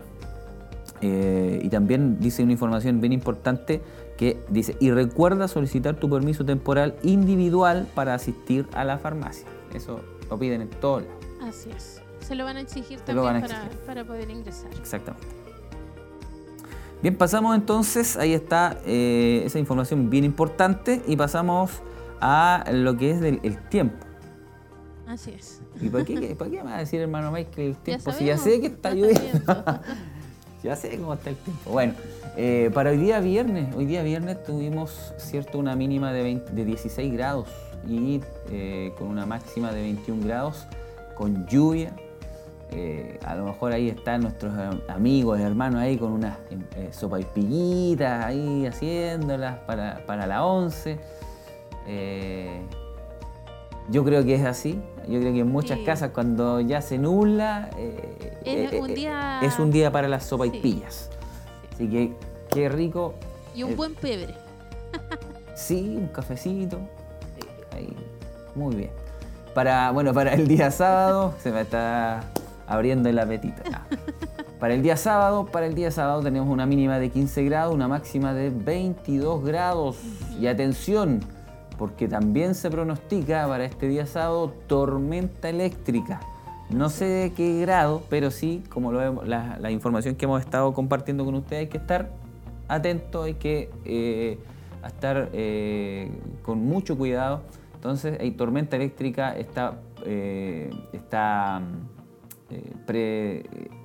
[1.02, 3.82] Y también dice una información bien importante
[4.18, 9.48] que dice, y recuerda solicitar tu permiso temporal individual para asistir a la farmacia.
[9.74, 11.16] Eso lo piden en todo lados.
[11.42, 12.02] Así es.
[12.20, 13.44] Se lo van a exigir también
[13.86, 14.70] Para, poder ingresar.
[14.80, 15.28] Exactamente.
[17.02, 21.82] Bien, pasamos entonces, ahí está eh, esa información bien importante y pasamos
[22.22, 24.06] a lo que es del, el tiempo.
[25.06, 25.62] Así es.
[25.82, 28.12] ¿Y por qué, por qué me va a decir hermano Mike que el tiempo?
[28.14, 29.42] si ya sé que está lloviendo.
[30.64, 31.72] ya sé cómo está el tiempo.
[31.72, 31.94] Bueno,
[32.38, 37.14] eh, para hoy día viernes, hoy día viernes tuvimos cierto una mínima de, de 16
[37.14, 37.48] grados
[37.88, 40.66] y eh, con una máxima de 21 grados,
[41.16, 41.94] con lluvia.
[42.72, 44.54] Eh, a lo mejor ahí están nuestros
[44.88, 46.38] amigos, hermanos ahí con unas
[46.76, 50.98] eh, sopa y ahí haciéndolas para, para la 11.
[53.90, 54.82] Yo creo que es así.
[55.08, 57.70] Yo creo que en muchas casas cuando ya se nubla
[58.46, 59.40] es, un día...
[59.42, 61.10] es un día para las sopa y pillas.
[61.74, 62.14] Así que
[62.50, 63.16] qué rico.
[63.54, 64.36] Y un buen pebre.
[65.56, 66.80] sí, un cafecito.
[68.56, 68.92] Muy bien.
[69.54, 72.24] Para, bueno, para el día sábado, se me está
[72.68, 73.62] abriendo el apetito.
[74.60, 77.88] Para el día sábado, para el día sábado tenemos una mínima de 15 grados, una
[77.88, 79.98] máxima de 22 grados.
[80.40, 81.20] Y atención,
[81.78, 86.20] porque también se pronostica para este día sábado tormenta eléctrica.
[86.70, 90.74] No sé de qué grado, pero sí, como lo vemos, la, información que hemos estado
[90.74, 92.12] compartiendo con ustedes, hay que estar
[92.68, 94.40] atento, hay que eh,
[94.84, 96.12] estar eh,
[96.44, 97.42] con mucho cuidado
[97.84, 101.62] entonces, hay tormenta eléctrica está, eh, está
[102.50, 103.44] eh, pre,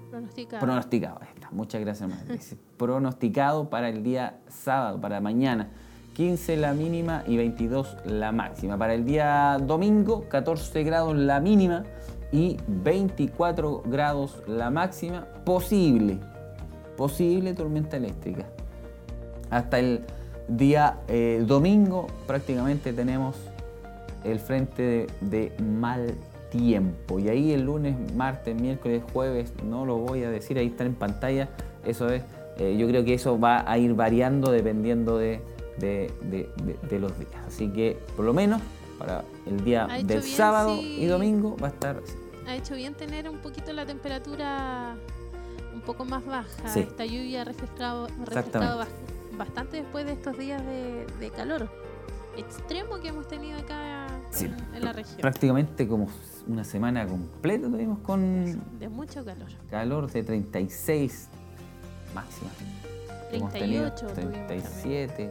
[0.09, 0.61] pronosticado.
[0.61, 1.21] pronosticado.
[1.35, 1.49] Está.
[1.51, 5.71] Muchas gracias, pronosticado para el día sábado, para mañana.
[6.19, 8.77] 15 la mínima y 22 la máxima.
[8.77, 11.85] Para el día domingo, 14 grados la mínima
[12.33, 15.29] y 24 grados la máxima.
[15.45, 16.19] Posible,
[16.97, 18.47] posible tormenta eléctrica.
[19.49, 20.01] Hasta el
[20.49, 23.37] día eh, domingo prácticamente tenemos
[24.25, 26.17] el frente de, mal
[26.51, 27.21] tiempo.
[27.21, 30.97] Y ahí el lunes, martes, miércoles, jueves, no lo voy a decir, ahí está en
[30.97, 31.49] pantalla.
[31.87, 32.25] Eso es,
[32.59, 35.41] eh, yo creo que eso va a ir variando dependiendo de,
[35.81, 37.47] los días.
[37.47, 38.61] Así que por lo menos
[38.99, 42.01] para el día del sábado y domingo va a estar
[42.47, 44.97] Ha hecho bien tener un poquito la temperatura
[45.75, 46.75] un poco más baja.
[46.75, 48.09] Esta lluvia ha refrescado,
[49.37, 51.69] bastante después de estos días de calor
[52.39, 54.07] extremo que hemos tenido acá
[54.75, 55.19] en, la región.
[55.21, 56.09] Prácticamente como
[56.47, 58.79] una semana completa tuvimos con...
[58.79, 59.49] De mucho calor.
[59.71, 61.29] Calor de 36
[62.15, 62.51] máxima.
[63.31, 65.31] 38, 37.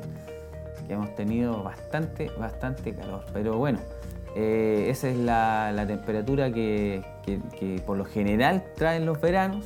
[0.88, 3.26] Que hemos tenido bastante, bastante calor.
[3.34, 3.80] Pero bueno,
[4.36, 7.04] eh, esa es la, temperatura que,
[7.86, 9.66] por lo general traen los veranos.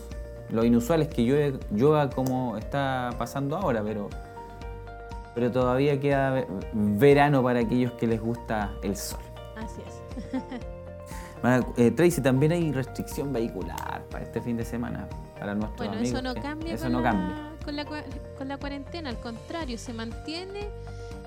[0.49, 4.09] Lo inusual es que llueve, llueva como está pasando ahora, pero
[5.33, 9.21] pero todavía queda verano para aquellos que les gusta el sol.
[9.55, 10.41] Así es.
[11.75, 15.07] Eh, Tracy, también hay restricción vehicular para este fin de semana,
[15.39, 16.19] para nuestros bueno, amigos.
[16.19, 17.35] eso no cambia, eso con, no la, cambia.
[17.65, 17.85] Con, la,
[18.37, 20.69] con la cuarentena, al contrario, se mantiene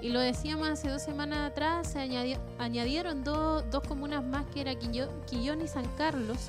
[0.01, 4.75] y lo decíamos hace dos semanas atrás, se añadió, añadieron dos comunas más que era
[4.75, 6.39] Quillón y San Carlos.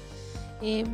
[0.62, 0.86] Eh,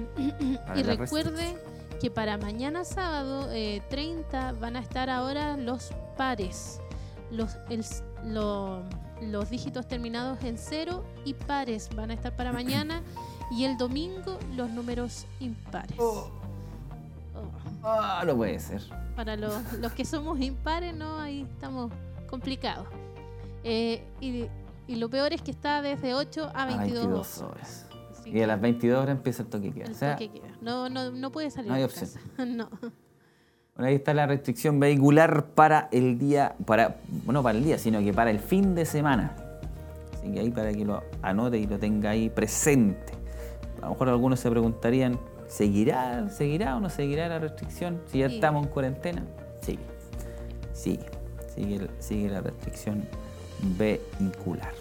[0.75, 1.55] y recuerde
[2.01, 6.81] que para mañana sábado eh, 30 van a estar ahora los pares,
[7.29, 7.85] los, el,
[8.25, 8.81] lo,
[9.21, 13.03] los dígitos terminados en cero y pares van a estar para mañana
[13.51, 15.95] y el domingo los números impares.
[15.99, 16.31] Oh.
[17.83, 18.25] Oh.
[18.25, 18.81] no puede ser.
[19.15, 21.91] Para los, los, que somos impares, no, ahí estamos
[22.31, 22.87] complicados.
[23.63, 24.47] Eh, y,
[24.87, 27.85] y, lo peor es que está desde 8 a 22, horas.
[28.25, 29.85] Y a las 22 horas empieza el toque queda.
[29.85, 30.55] El toque queda.
[30.61, 31.69] No, no, no puede salir.
[31.69, 32.09] No hay opción.
[32.57, 32.69] no.
[33.75, 37.99] Bueno, ahí está la restricción vehicular para el día, para, bueno, para el día, sino
[37.99, 39.35] que para el fin de semana.
[40.13, 43.13] Así que ahí para que lo anote y lo tenga ahí presente.
[43.77, 48.01] A lo mejor algunos se preguntarían, ¿seguirá, seguirá o no seguirá la restricción?
[48.07, 49.25] Si ya estamos en cuarentena.
[49.61, 49.79] Sigue,
[50.73, 51.05] sigue,
[51.55, 53.07] sigue, sigue la restricción
[53.77, 54.73] vehicular.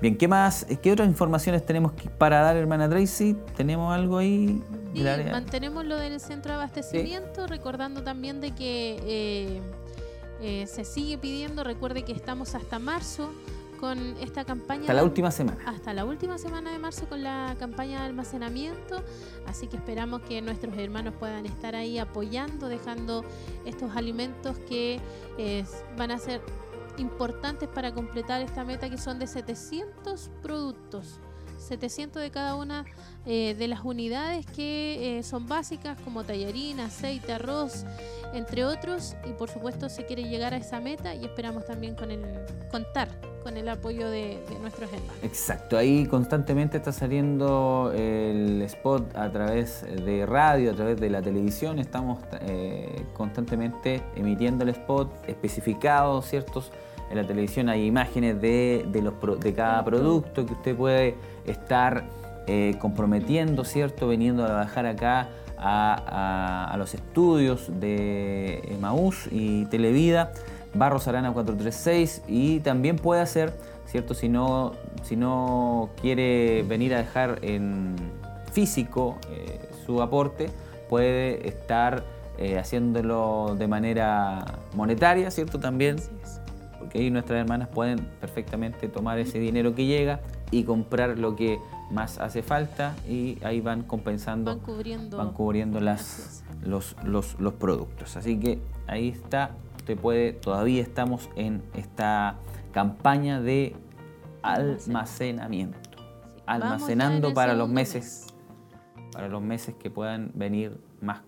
[0.00, 0.66] Bien, ¿qué más?
[0.82, 3.34] ¿Qué otras informaciones tenemos para dar, hermana Tracy?
[3.56, 4.62] ¿Tenemos algo ahí?
[4.94, 9.62] Sí, mantenemos lo del centro de abastecimiento, recordando también de que eh,
[10.42, 13.30] eh, se sigue pidiendo, recuerde que estamos hasta marzo
[13.76, 14.82] con esta campaña.
[14.82, 15.58] Hasta la última semana.
[15.66, 19.02] Hasta la última semana de marzo con la campaña de almacenamiento.
[19.46, 23.24] Así que esperamos que nuestros hermanos puedan estar ahí apoyando, dejando
[23.64, 25.00] estos alimentos que
[25.38, 25.64] eh,
[25.96, 26.40] van a ser
[26.98, 31.20] importantes para completar esta meta que son de 700 productos.
[31.66, 32.84] 700 de cada una
[33.26, 37.84] eh, de las unidades que eh, son básicas como tallarín, aceite, arroz,
[38.32, 39.16] entre otros.
[39.28, 42.22] Y por supuesto se quiere llegar a esa meta y esperamos también con el,
[42.70, 43.08] contar
[43.46, 45.14] con el apoyo de, nuestros hermanos.
[45.22, 51.22] Exacto, ahí constantemente está saliendo el spot a través de radio, a través de la
[51.22, 51.78] televisión.
[51.78, 56.72] Estamos eh, constantemente emitiendo el spot especificado, ciertos
[57.10, 62.04] en la televisión hay imágenes de, los, de cada producto que usted puede estar
[62.46, 64.08] eh, comprometiendo, ¿cierto?
[64.08, 65.28] Veniendo a trabajar acá
[65.58, 70.32] a, los estudios de Maús y Televida,
[70.74, 73.54] Barros Arana 436 y también puede hacer,
[73.86, 74.14] ¿cierto?
[74.14, 77.96] Si no, si no quiere venir a dejar en
[78.52, 80.50] físico eh, su aporte,
[80.88, 82.04] puede estar
[82.38, 84.44] eh, haciéndolo de manera
[84.74, 85.58] monetaria, ¿cierto?
[85.58, 85.96] También
[86.86, 90.20] porque ahí nuestras hermanas pueden perfectamente tomar ese dinero que llega
[90.52, 91.58] y comprar lo que
[91.90, 97.54] más hace falta y ahí van compensando, van cubriendo, van cubriendo las, los, los, los,
[97.54, 98.16] productos.
[98.16, 102.36] Así que ahí está, usted puede, todavía estamos en esta
[102.70, 103.74] campaña de
[104.42, 105.90] almacenamiento,
[106.46, 108.28] almacenando para los meses,
[109.10, 111.22] para los meses que puedan venir más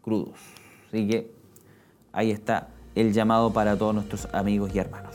[0.00, 0.38] crudos.
[0.86, 1.32] Así que
[2.12, 5.14] ahí está el llamado para todos nuestros amigos y hermanos.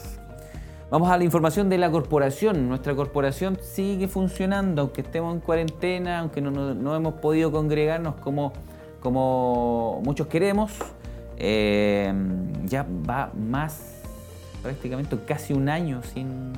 [0.92, 2.70] Vamos a la información de la corporación.
[2.70, 8.54] Nuestra corporación sigue funcionando, aunque estemos en cuarentena, aunque no, hemos podido congregarnos como,
[9.00, 10.74] como muchos queremos.
[11.38, 12.14] Eh,
[12.66, 14.02] ya va más,
[14.62, 16.54] prácticamente casi un año sin,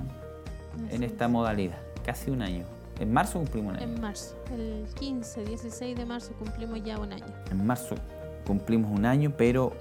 [0.89, 1.78] en esta modalidad.
[2.03, 2.65] Casi un año.
[2.99, 3.93] En marzo cumplimos un año.
[3.93, 7.26] En marzo, el 15, 16 de marzo cumplimos ya un año.
[7.51, 7.95] En marzo
[8.45, 9.74] cumplimos un año, pero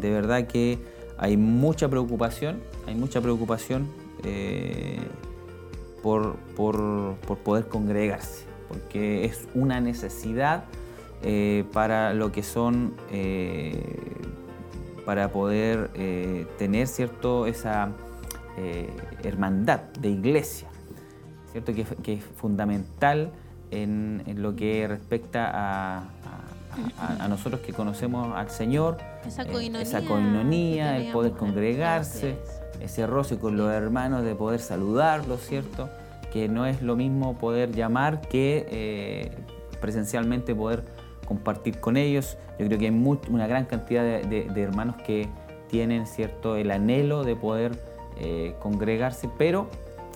[0.00, 0.78] de verdad que
[1.18, 3.88] hay mucha preocupación, hay mucha preocupación
[4.24, 4.98] eh,
[6.02, 6.36] por,
[7.44, 10.64] poder congregarse, porque es una necesidad
[11.22, 13.82] eh, para lo que son, eh,
[15.04, 15.90] para poder
[16.56, 17.92] tener cierto esa
[19.22, 20.68] hermandad de iglesia,
[21.52, 23.30] cierto que, es fundamental
[23.70, 26.29] en, lo que respecta a
[26.98, 32.36] a, nosotros que conocemos al Señor, esa coinonía, esa coinonía el poder congregarse,
[32.80, 35.88] ese roce con los hermanos, de poder saludarlos, ¿cierto?
[36.32, 39.30] Que no es lo mismo poder llamar que eh,
[39.80, 40.84] presencialmente poder
[41.26, 42.36] compartir con ellos.
[42.58, 45.28] Yo creo que hay una gran cantidad de, hermanos que
[45.68, 47.78] tienen cierto el anhelo de poder
[48.18, 49.68] eh, congregarse, pero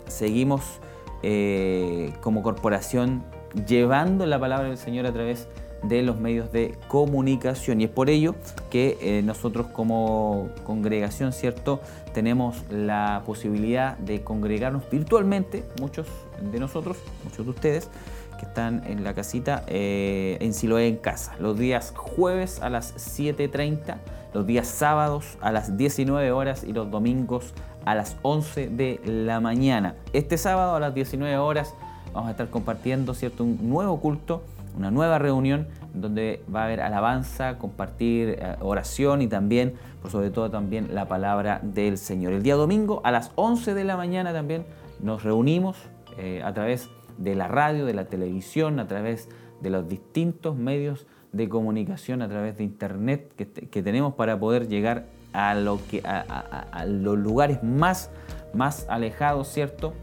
[0.07, 0.80] seguimos
[1.22, 3.24] eh, como corporación
[3.66, 7.80] llevando la palabra del Señor a través de de los medios de comunicación.
[7.80, 8.35] Y es por ello
[8.70, 11.80] que eh, nosotros como congregación, ¿cierto?
[12.12, 16.07] Tenemos la posibilidad de congregarnos virtualmente, muchos
[16.41, 17.91] de nosotros, muchos de ustedes,
[18.39, 22.95] que están en la casita eh, en Siloé en casa, los días jueves a las
[23.18, 23.97] 7.30,
[24.32, 27.55] los días sábados a las 19 horas y los domingos
[27.85, 29.95] a las 11 de la mañana.
[30.12, 31.74] Este sábado a las 19 horas
[32.12, 33.45] vamos a estar compartiendo ¿cierto?
[33.45, 34.43] un nuevo culto,
[34.77, 40.31] una nueva reunión donde va a haber alabanza, compartir eh, oración y también, por sobre
[40.31, 42.33] todo también la palabra del Señor.
[42.33, 44.66] El día domingo a las 11 de la mañana también
[45.01, 45.77] nos reunimos
[46.18, 49.29] eh, a través de la radio, de la televisión, a través
[49.61, 55.07] de los distintos medios de comunicación, a través de internet que, tenemos para poder llegar
[55.33, 58.11] a, los lugares más,
[58.53, 59.95] más alejados, ¿cierto?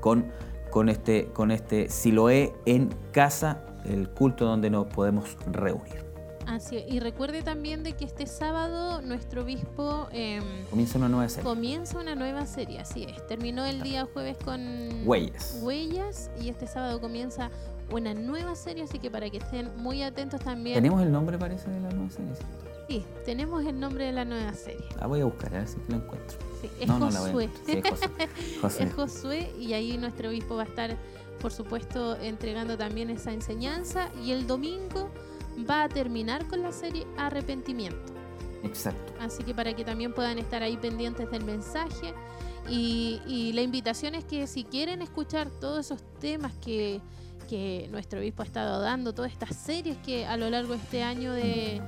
[0.00, 6.04] Con, este, con este Siloé en casa, el culto donde nos podemos reunir.
[6.46, 11.42] Así y recuerde también de que este sábado nuestro obispo em, comienza una nueva serie.
[11.42, 13.26] Comienza una nueva serie, así es.
[13.26, 14.60] Terminó el día jueves con
[15.04, 15.58] Huellas.
[15.60, 17.50] Huellas y este sábado comienza
[17.90, 20.76] una nueva serie, así que para que estén muy atentos también.
[20.76, 22.32] ¿Tenemos el nombre, parece, de la nueva serie?
[22.88, 24.84] Sí, tenemos el nombre de la nueva serie.
[25.00, 26.38] La voy a buscar, a ver si la encuentro.
[26.60, 27.50] Sí, es Josué.
[27.66, 27.90] es
[28.60, 28.84] Josué.
[28.84, 30.96] es Josué y ahí nuestro obispo va a estar,
[31.40, 35.10] por supuesto, entregando también esa enseñanza y el domingo
[35.68, 38.14] va a terminar con la serie Arrepentimiento.
[38.62, 39.12] Exacto.
[39.20, 42.14] Así que para que también puedan estar ahí pendientes del mensaje.
[42.68, 47.00] Y, la invitación es que si quieren escuchar todos esos temas que,
[47.48, 51.02] que, nuestro obispo ha estado dando, todas estas series que a lo largo de este
[51.04, 51.80] año de,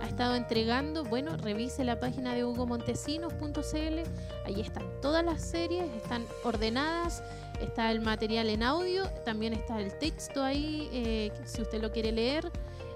[0.00, 3.98] ha estado entregando, bueno, revise la página de hugomontesinos.cl.
[4.46, 7.22] Ahí están todas las series, están ordenadas,
[7.60, 12.12] está el material en audio, también está el texto ahí, eh, si usted lo quiere
[12.12, 12.50] leer.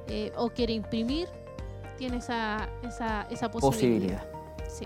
[0.07, 1.29] Eh, o quiere imprimir,
[1.97, 4.23] tiene esa, esa, esa posibilidad.
[4.69, 4.85] Sí.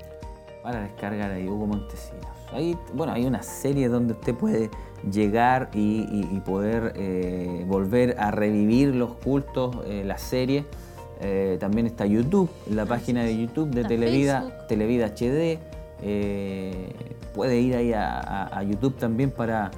[0.62, 2.24] Para descargar ahí Hugo Montesinos.
[2.52, 4.70] Ahí, bueno, hay una serie donde usted puede
[5.10, 10.64] llegar y, poder eh, volver a revivir los cultos, la serie.
[11.58, 15.58] también está YouTube, la página de YouTube de Televida, Televida HD.
[17.34, 19.70] Puede ir ahí a, YouTube también para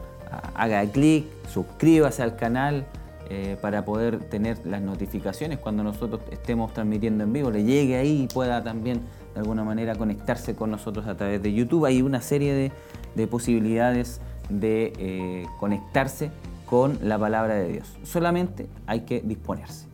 [0.54, 2.86] haga clic, suscríbase al canal.
[3.32, 8.22] Eh, para poder tener las notificaciones cuando nosotros estemos transmitiendo en vivo, le llegue ahí
[8.22, 9.02] y pueda también
[9.34, 11.84] de alguna manera conectarse con nosotros a través de YouTube.
[11.84, 12.72] Hay una serie
[13.14, 16.32] de, posibilidades de eh, conectarse
[16.66, 17.96] con la palabra de Dios.
[18.02, 19.86] Solamente hay que disponerse.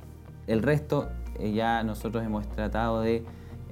[0.47, 1.09] El resto
[1.39, 3.23] eh, ya nosotros hemos tratado de,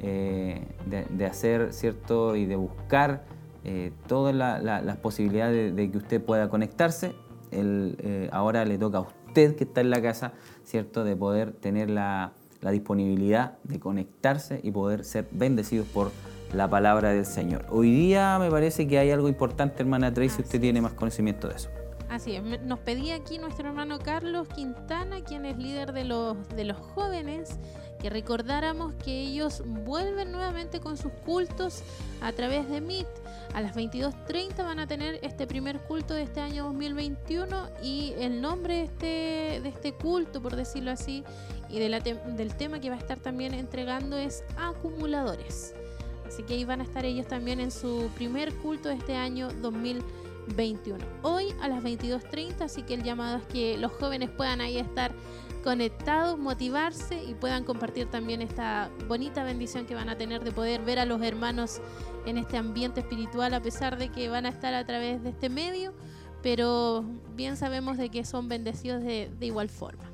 [0.05, 2.37] de, hacer, ¿cierto?
[2.37, 3.25] Y de buscar
[4.07, 7.15] todas las posibilidades de, que usted pueda conectarse.
[8.33, 10.33] ahora le toca a usted que está en la casa,
[10.63, 11.03] ¿cierto?
[11.03, 12.33] De poder tener la,
[12.71, 16.11] disponibilidad de conectarse y poder ser bendecidos por
[16.55, 17.67] la palabra del Señor.
[17.69, 21.57] Hoy día me parece que hay algo importante, hermana Tracy, usted tiene más conocimiento de
[21.57, 21.69] eso.
[22.09, 26.65] Así es, nos pedía aquí nuestro hermano Carlos Quintana, quien es líder de los, de
[26.65, 27.59] los jóvenes,
[28.05, 31.83] que recordáramos que ellos vuelven nuevamente con sus cultos
[32.21, 33.07] a través de Meet.
[33.55, 37.47] A las 22.30 van a tener este primer culto de este año 2021
[37.83, 39.07] y el nombre este,
[39.63, 41.25] de este culto, por decirlo así,
[41.71, 45.75] y del tema que va a estar también entregando es acumuladores.
[46.27, 49.49] Así que ahí van a estar ellos también en su primer culto de este año
[49.63, 50.24] 2021.
[51.23, 55.13] Hoy a las 22.30, así que el llamado es que los jóvenes puedan ahí estar
[55.65, 60.83] conectados, motivarse y puedan compartir también esta bonita bendición que van a tener de poder
[60.83, 61.81] ver a los hermanos
[62.27, 65.49] en este ambiente espiritual, a pesar de que van a estar a través de este
[65.49, 65.95] medio,
[66.43, 70.05] pero bien sabemos de que son bendecidos de, igual forma.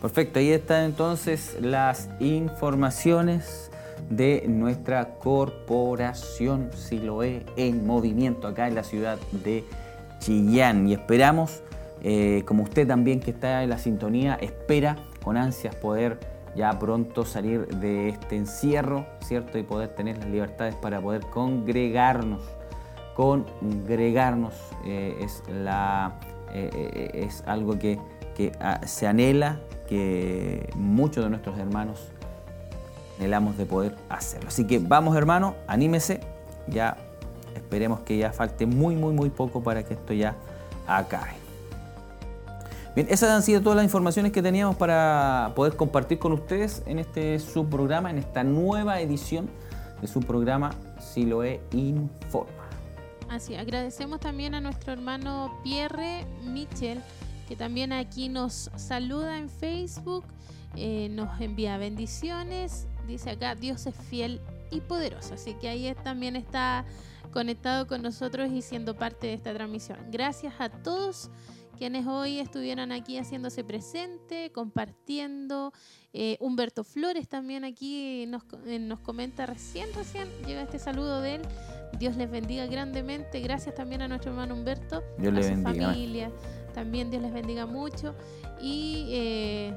[0.00, 3.72] Perfecto, ahí están entonces las informaciones
[4.10, 9.64] de nuestra corporación Siloé en movimiento acá en la ciudad de
[10.20, 11.62] Chillán y esperamos,
[12.02, 16.18] eh, como usted también que está en la sintonía, espera con ansias poder
[16.54, 19.58] ya pronto salir de este encierro, ¿cierto?
[19.58, 22.42] Y poder tener las libertades para poder congregarnos.
[23.14, 26.18] Congregarnos eh, es, la,
[26.52, 27.98] eh, es algo que,
[28.60, 32.10] ah, se anhela, que muchos de nuestros hermanos
[33.18, 34.48] anhelamos de poder hacerlo.
[34.48, 36.20] Así que vamos hermano, anímese,
[36.68, 36.96] ya
[37.54, 40.36] esperemos que ya falte muy, muy, muy poco para que esto ya
[40.86, 41.46] acabe.
[42.94, 46.98] Bien, esas han sido todas las informaciones que teníamos para poder compartir con ustedes en
[46.98, 49.50] este subprograma, en esta nueva edición
[50.00, 52.52] de su programa Siloe Informa.
[53.28, 57.02] Así, agradecemos también a nuestro hermano Pierre Michel,
[57.48, 60.24] que también aquí nos saluda en Facebook,
[60.74, 64.40] eh, nos envía bendiciones, dice acá, Dios es fiel
[64.70, 66.84] y poderoso, así que ahí también está
[67.32, 69.98] conectado con nosotros y siendo parte de esta transmisión.
[70.10, 71.30] Gracias a todos
[71.76, 75.72] quienes hoy estuvieron aquí haciéndose presente, compartiendo.
[76.12, 81.36] Eh, Humberto Flores también aquí nos, eh, nos comenta recién, recién llega este saludo de
[81.36, 81.42] él.
[81.98, 83.40] Dios les bendiga grandemente.
[83.40, 85.88] Gracias también a nuestro hermano Humberto, Dios a su bendiga.
[85.88, 86.32] familia.
[86.74, 88.14] También Dios les bendiga mucho.
[88.60, 89.74] Y eh,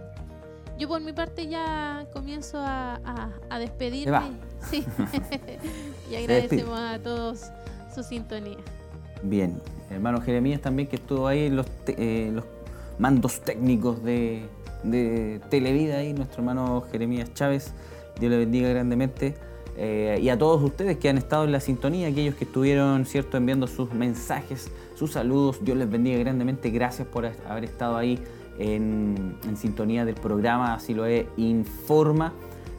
[0.80, 4.20] yo por mi parte ya comienzo a, a- a despedirme.
[4.72, 4.84] Sí.
[6.12, 7.42] y agradecemos a todos
[7.94, 8.58] su sintonía.
[9.22, 11.96] Bien, hermano Jeremías también que estuvo ahí en los, te-
[12.28, 12.46] eh, los
[12.98, 14.46] mandos técnicos de,
[14.84, 17.74] de Televida, ahí, nuestro hermano Jeremías Chávez,
[18.20, 19.36] Dios le bendiga grandemente.
[19.82, 23.38] Eh, y a todos ustedes que han estado en la sintonía, aquellos que estuvieron cierto
[23.38, 28.20] enviando sus mensajes, sus saludos, Dios les bendiga grandemente, gracias por haber estado ahí
[28.60, 32.34] en, sintonía del programa, así lo es, Informa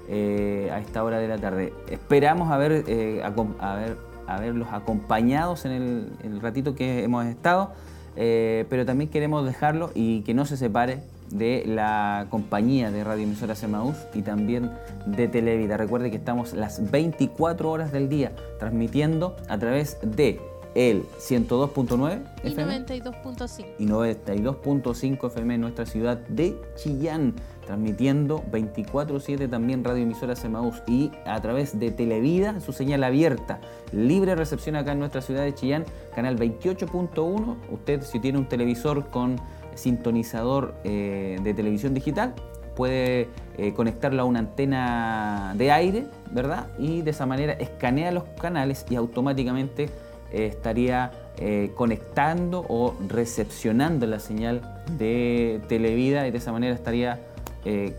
[0.08, 1.72] eh, a esta hora de la tarde.
[1.90, 7.72] Esperamos haber, eh, haber- haberlos acompañados en el, en el ratito que hemos estado,
[8.16, 11.00] eh, pero también queremos dejarlo y que no se separe
[11.30, 14.70] de la compañía de Radio Emisora Semaús y también
[15.06, 15.76] de Televida.
[15.76, 20.40] Recuerde que estamos las 24 horas del día transmitiendo a través de
[20.74, 23.66] el 102.9 Y FM 92.5.
[23.78, 27.34] y 92.5 FM en nuestra ciudad de Chillán,
[27.66, 33.60] transmitiendo 24/7 también Radio Emisora Semaús y a través de Televida, su señal abierta,
[33.92, 37.56] libre recepción acá en nuestra ciudad de Chillán, canal 28.1.
[37.70, 39.36] Usted si tiene un televisor con
[39.74, 42.34] sintonizador eh, de televisión digital,
[42.74, 46.68] puede eh, conectarlo a una antena de aire, ¿verdad?
[46.78, 49.90] Y de esa manera escanea los canales y automáticamente
[50.32, 57.20] eh, estaría eh, conectando o recepcionando la señal de Televida y de esa manera estaría
[57.64, 57.94] eh,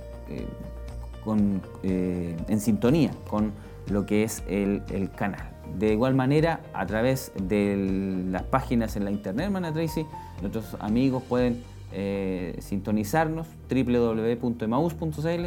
[2.48, 3.52] en sintonía con
[3.88, 4.82] lo que es el,
[5.16, 5.50] canal.
[5.78, 10.06] De igual manera, a través de las páginas en la internet, hermana Tracy,
[10.42, 11.64] nuestros amigos pueden
[12.60, 15.46] sintonizarnos www.emaus.cl,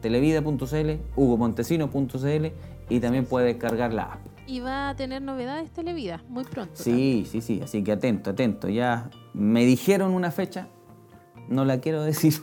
[0.00, 2.46] televida.cl, hugomontesino.cl
[2.88, 4.29] y también puede descargar la app.
[4.50, 6.72] Y va a tener novedades Televida muy pronto.
[6.74, 8.68] Sí, sí, sí, así que atento, atento.
[8.68, 10.66] Ya me dijeron una fecha,
[11.48, 12.34] no la quiero decir.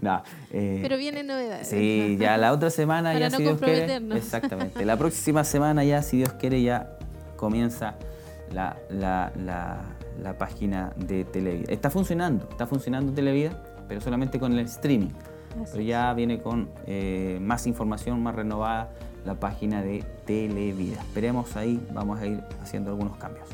[0.00, 0.22] No,
[0.52, 1.66] eh, Pero vienen novedades.
[1.66, 3.96] Sí, ya la otra semana Para ya no si Dios quiere.
[4.16, 4.84] Exactamente.
[4.84, 6.96] La próxima semana ya, si Dios quiere, ya
[7.36, 7.96] comienza
[8.52, 9.80] la, la- la-
[10.22, 11.72] la página de Televida.
[11.72, 15.08] Está funcionando, está funcionando Televida, pero solamente con el streaming.
[15.60, 18.90] Así Pero ya viene con eh, más información, más renovada
[19.24, 21.00] la página de Televida.
[21.00, 23.46] Esperemos ahí, vamos a ir haciendo algunos cambios.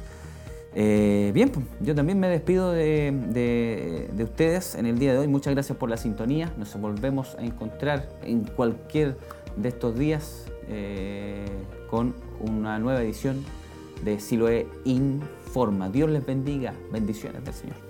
[0.74, 5.18] Eh, bien, pues, yo también me despido de, de- de ustedes en el día de
[5.18, 5.28] hoy.
[5.28, 6.52] Muchas gracias por la sintonía.
[6.56, 9.16] Nos volvemos a encontrar en cualquier
[9.56, 11.46] de estos días eh,
[11.90, 13.42] con una nueva edición
[14.04, 15.88] de Siloe Informa.
[15.88, 16.74] Dios les bendiga.
[16.92, 17.87] Bendiciones del Señor.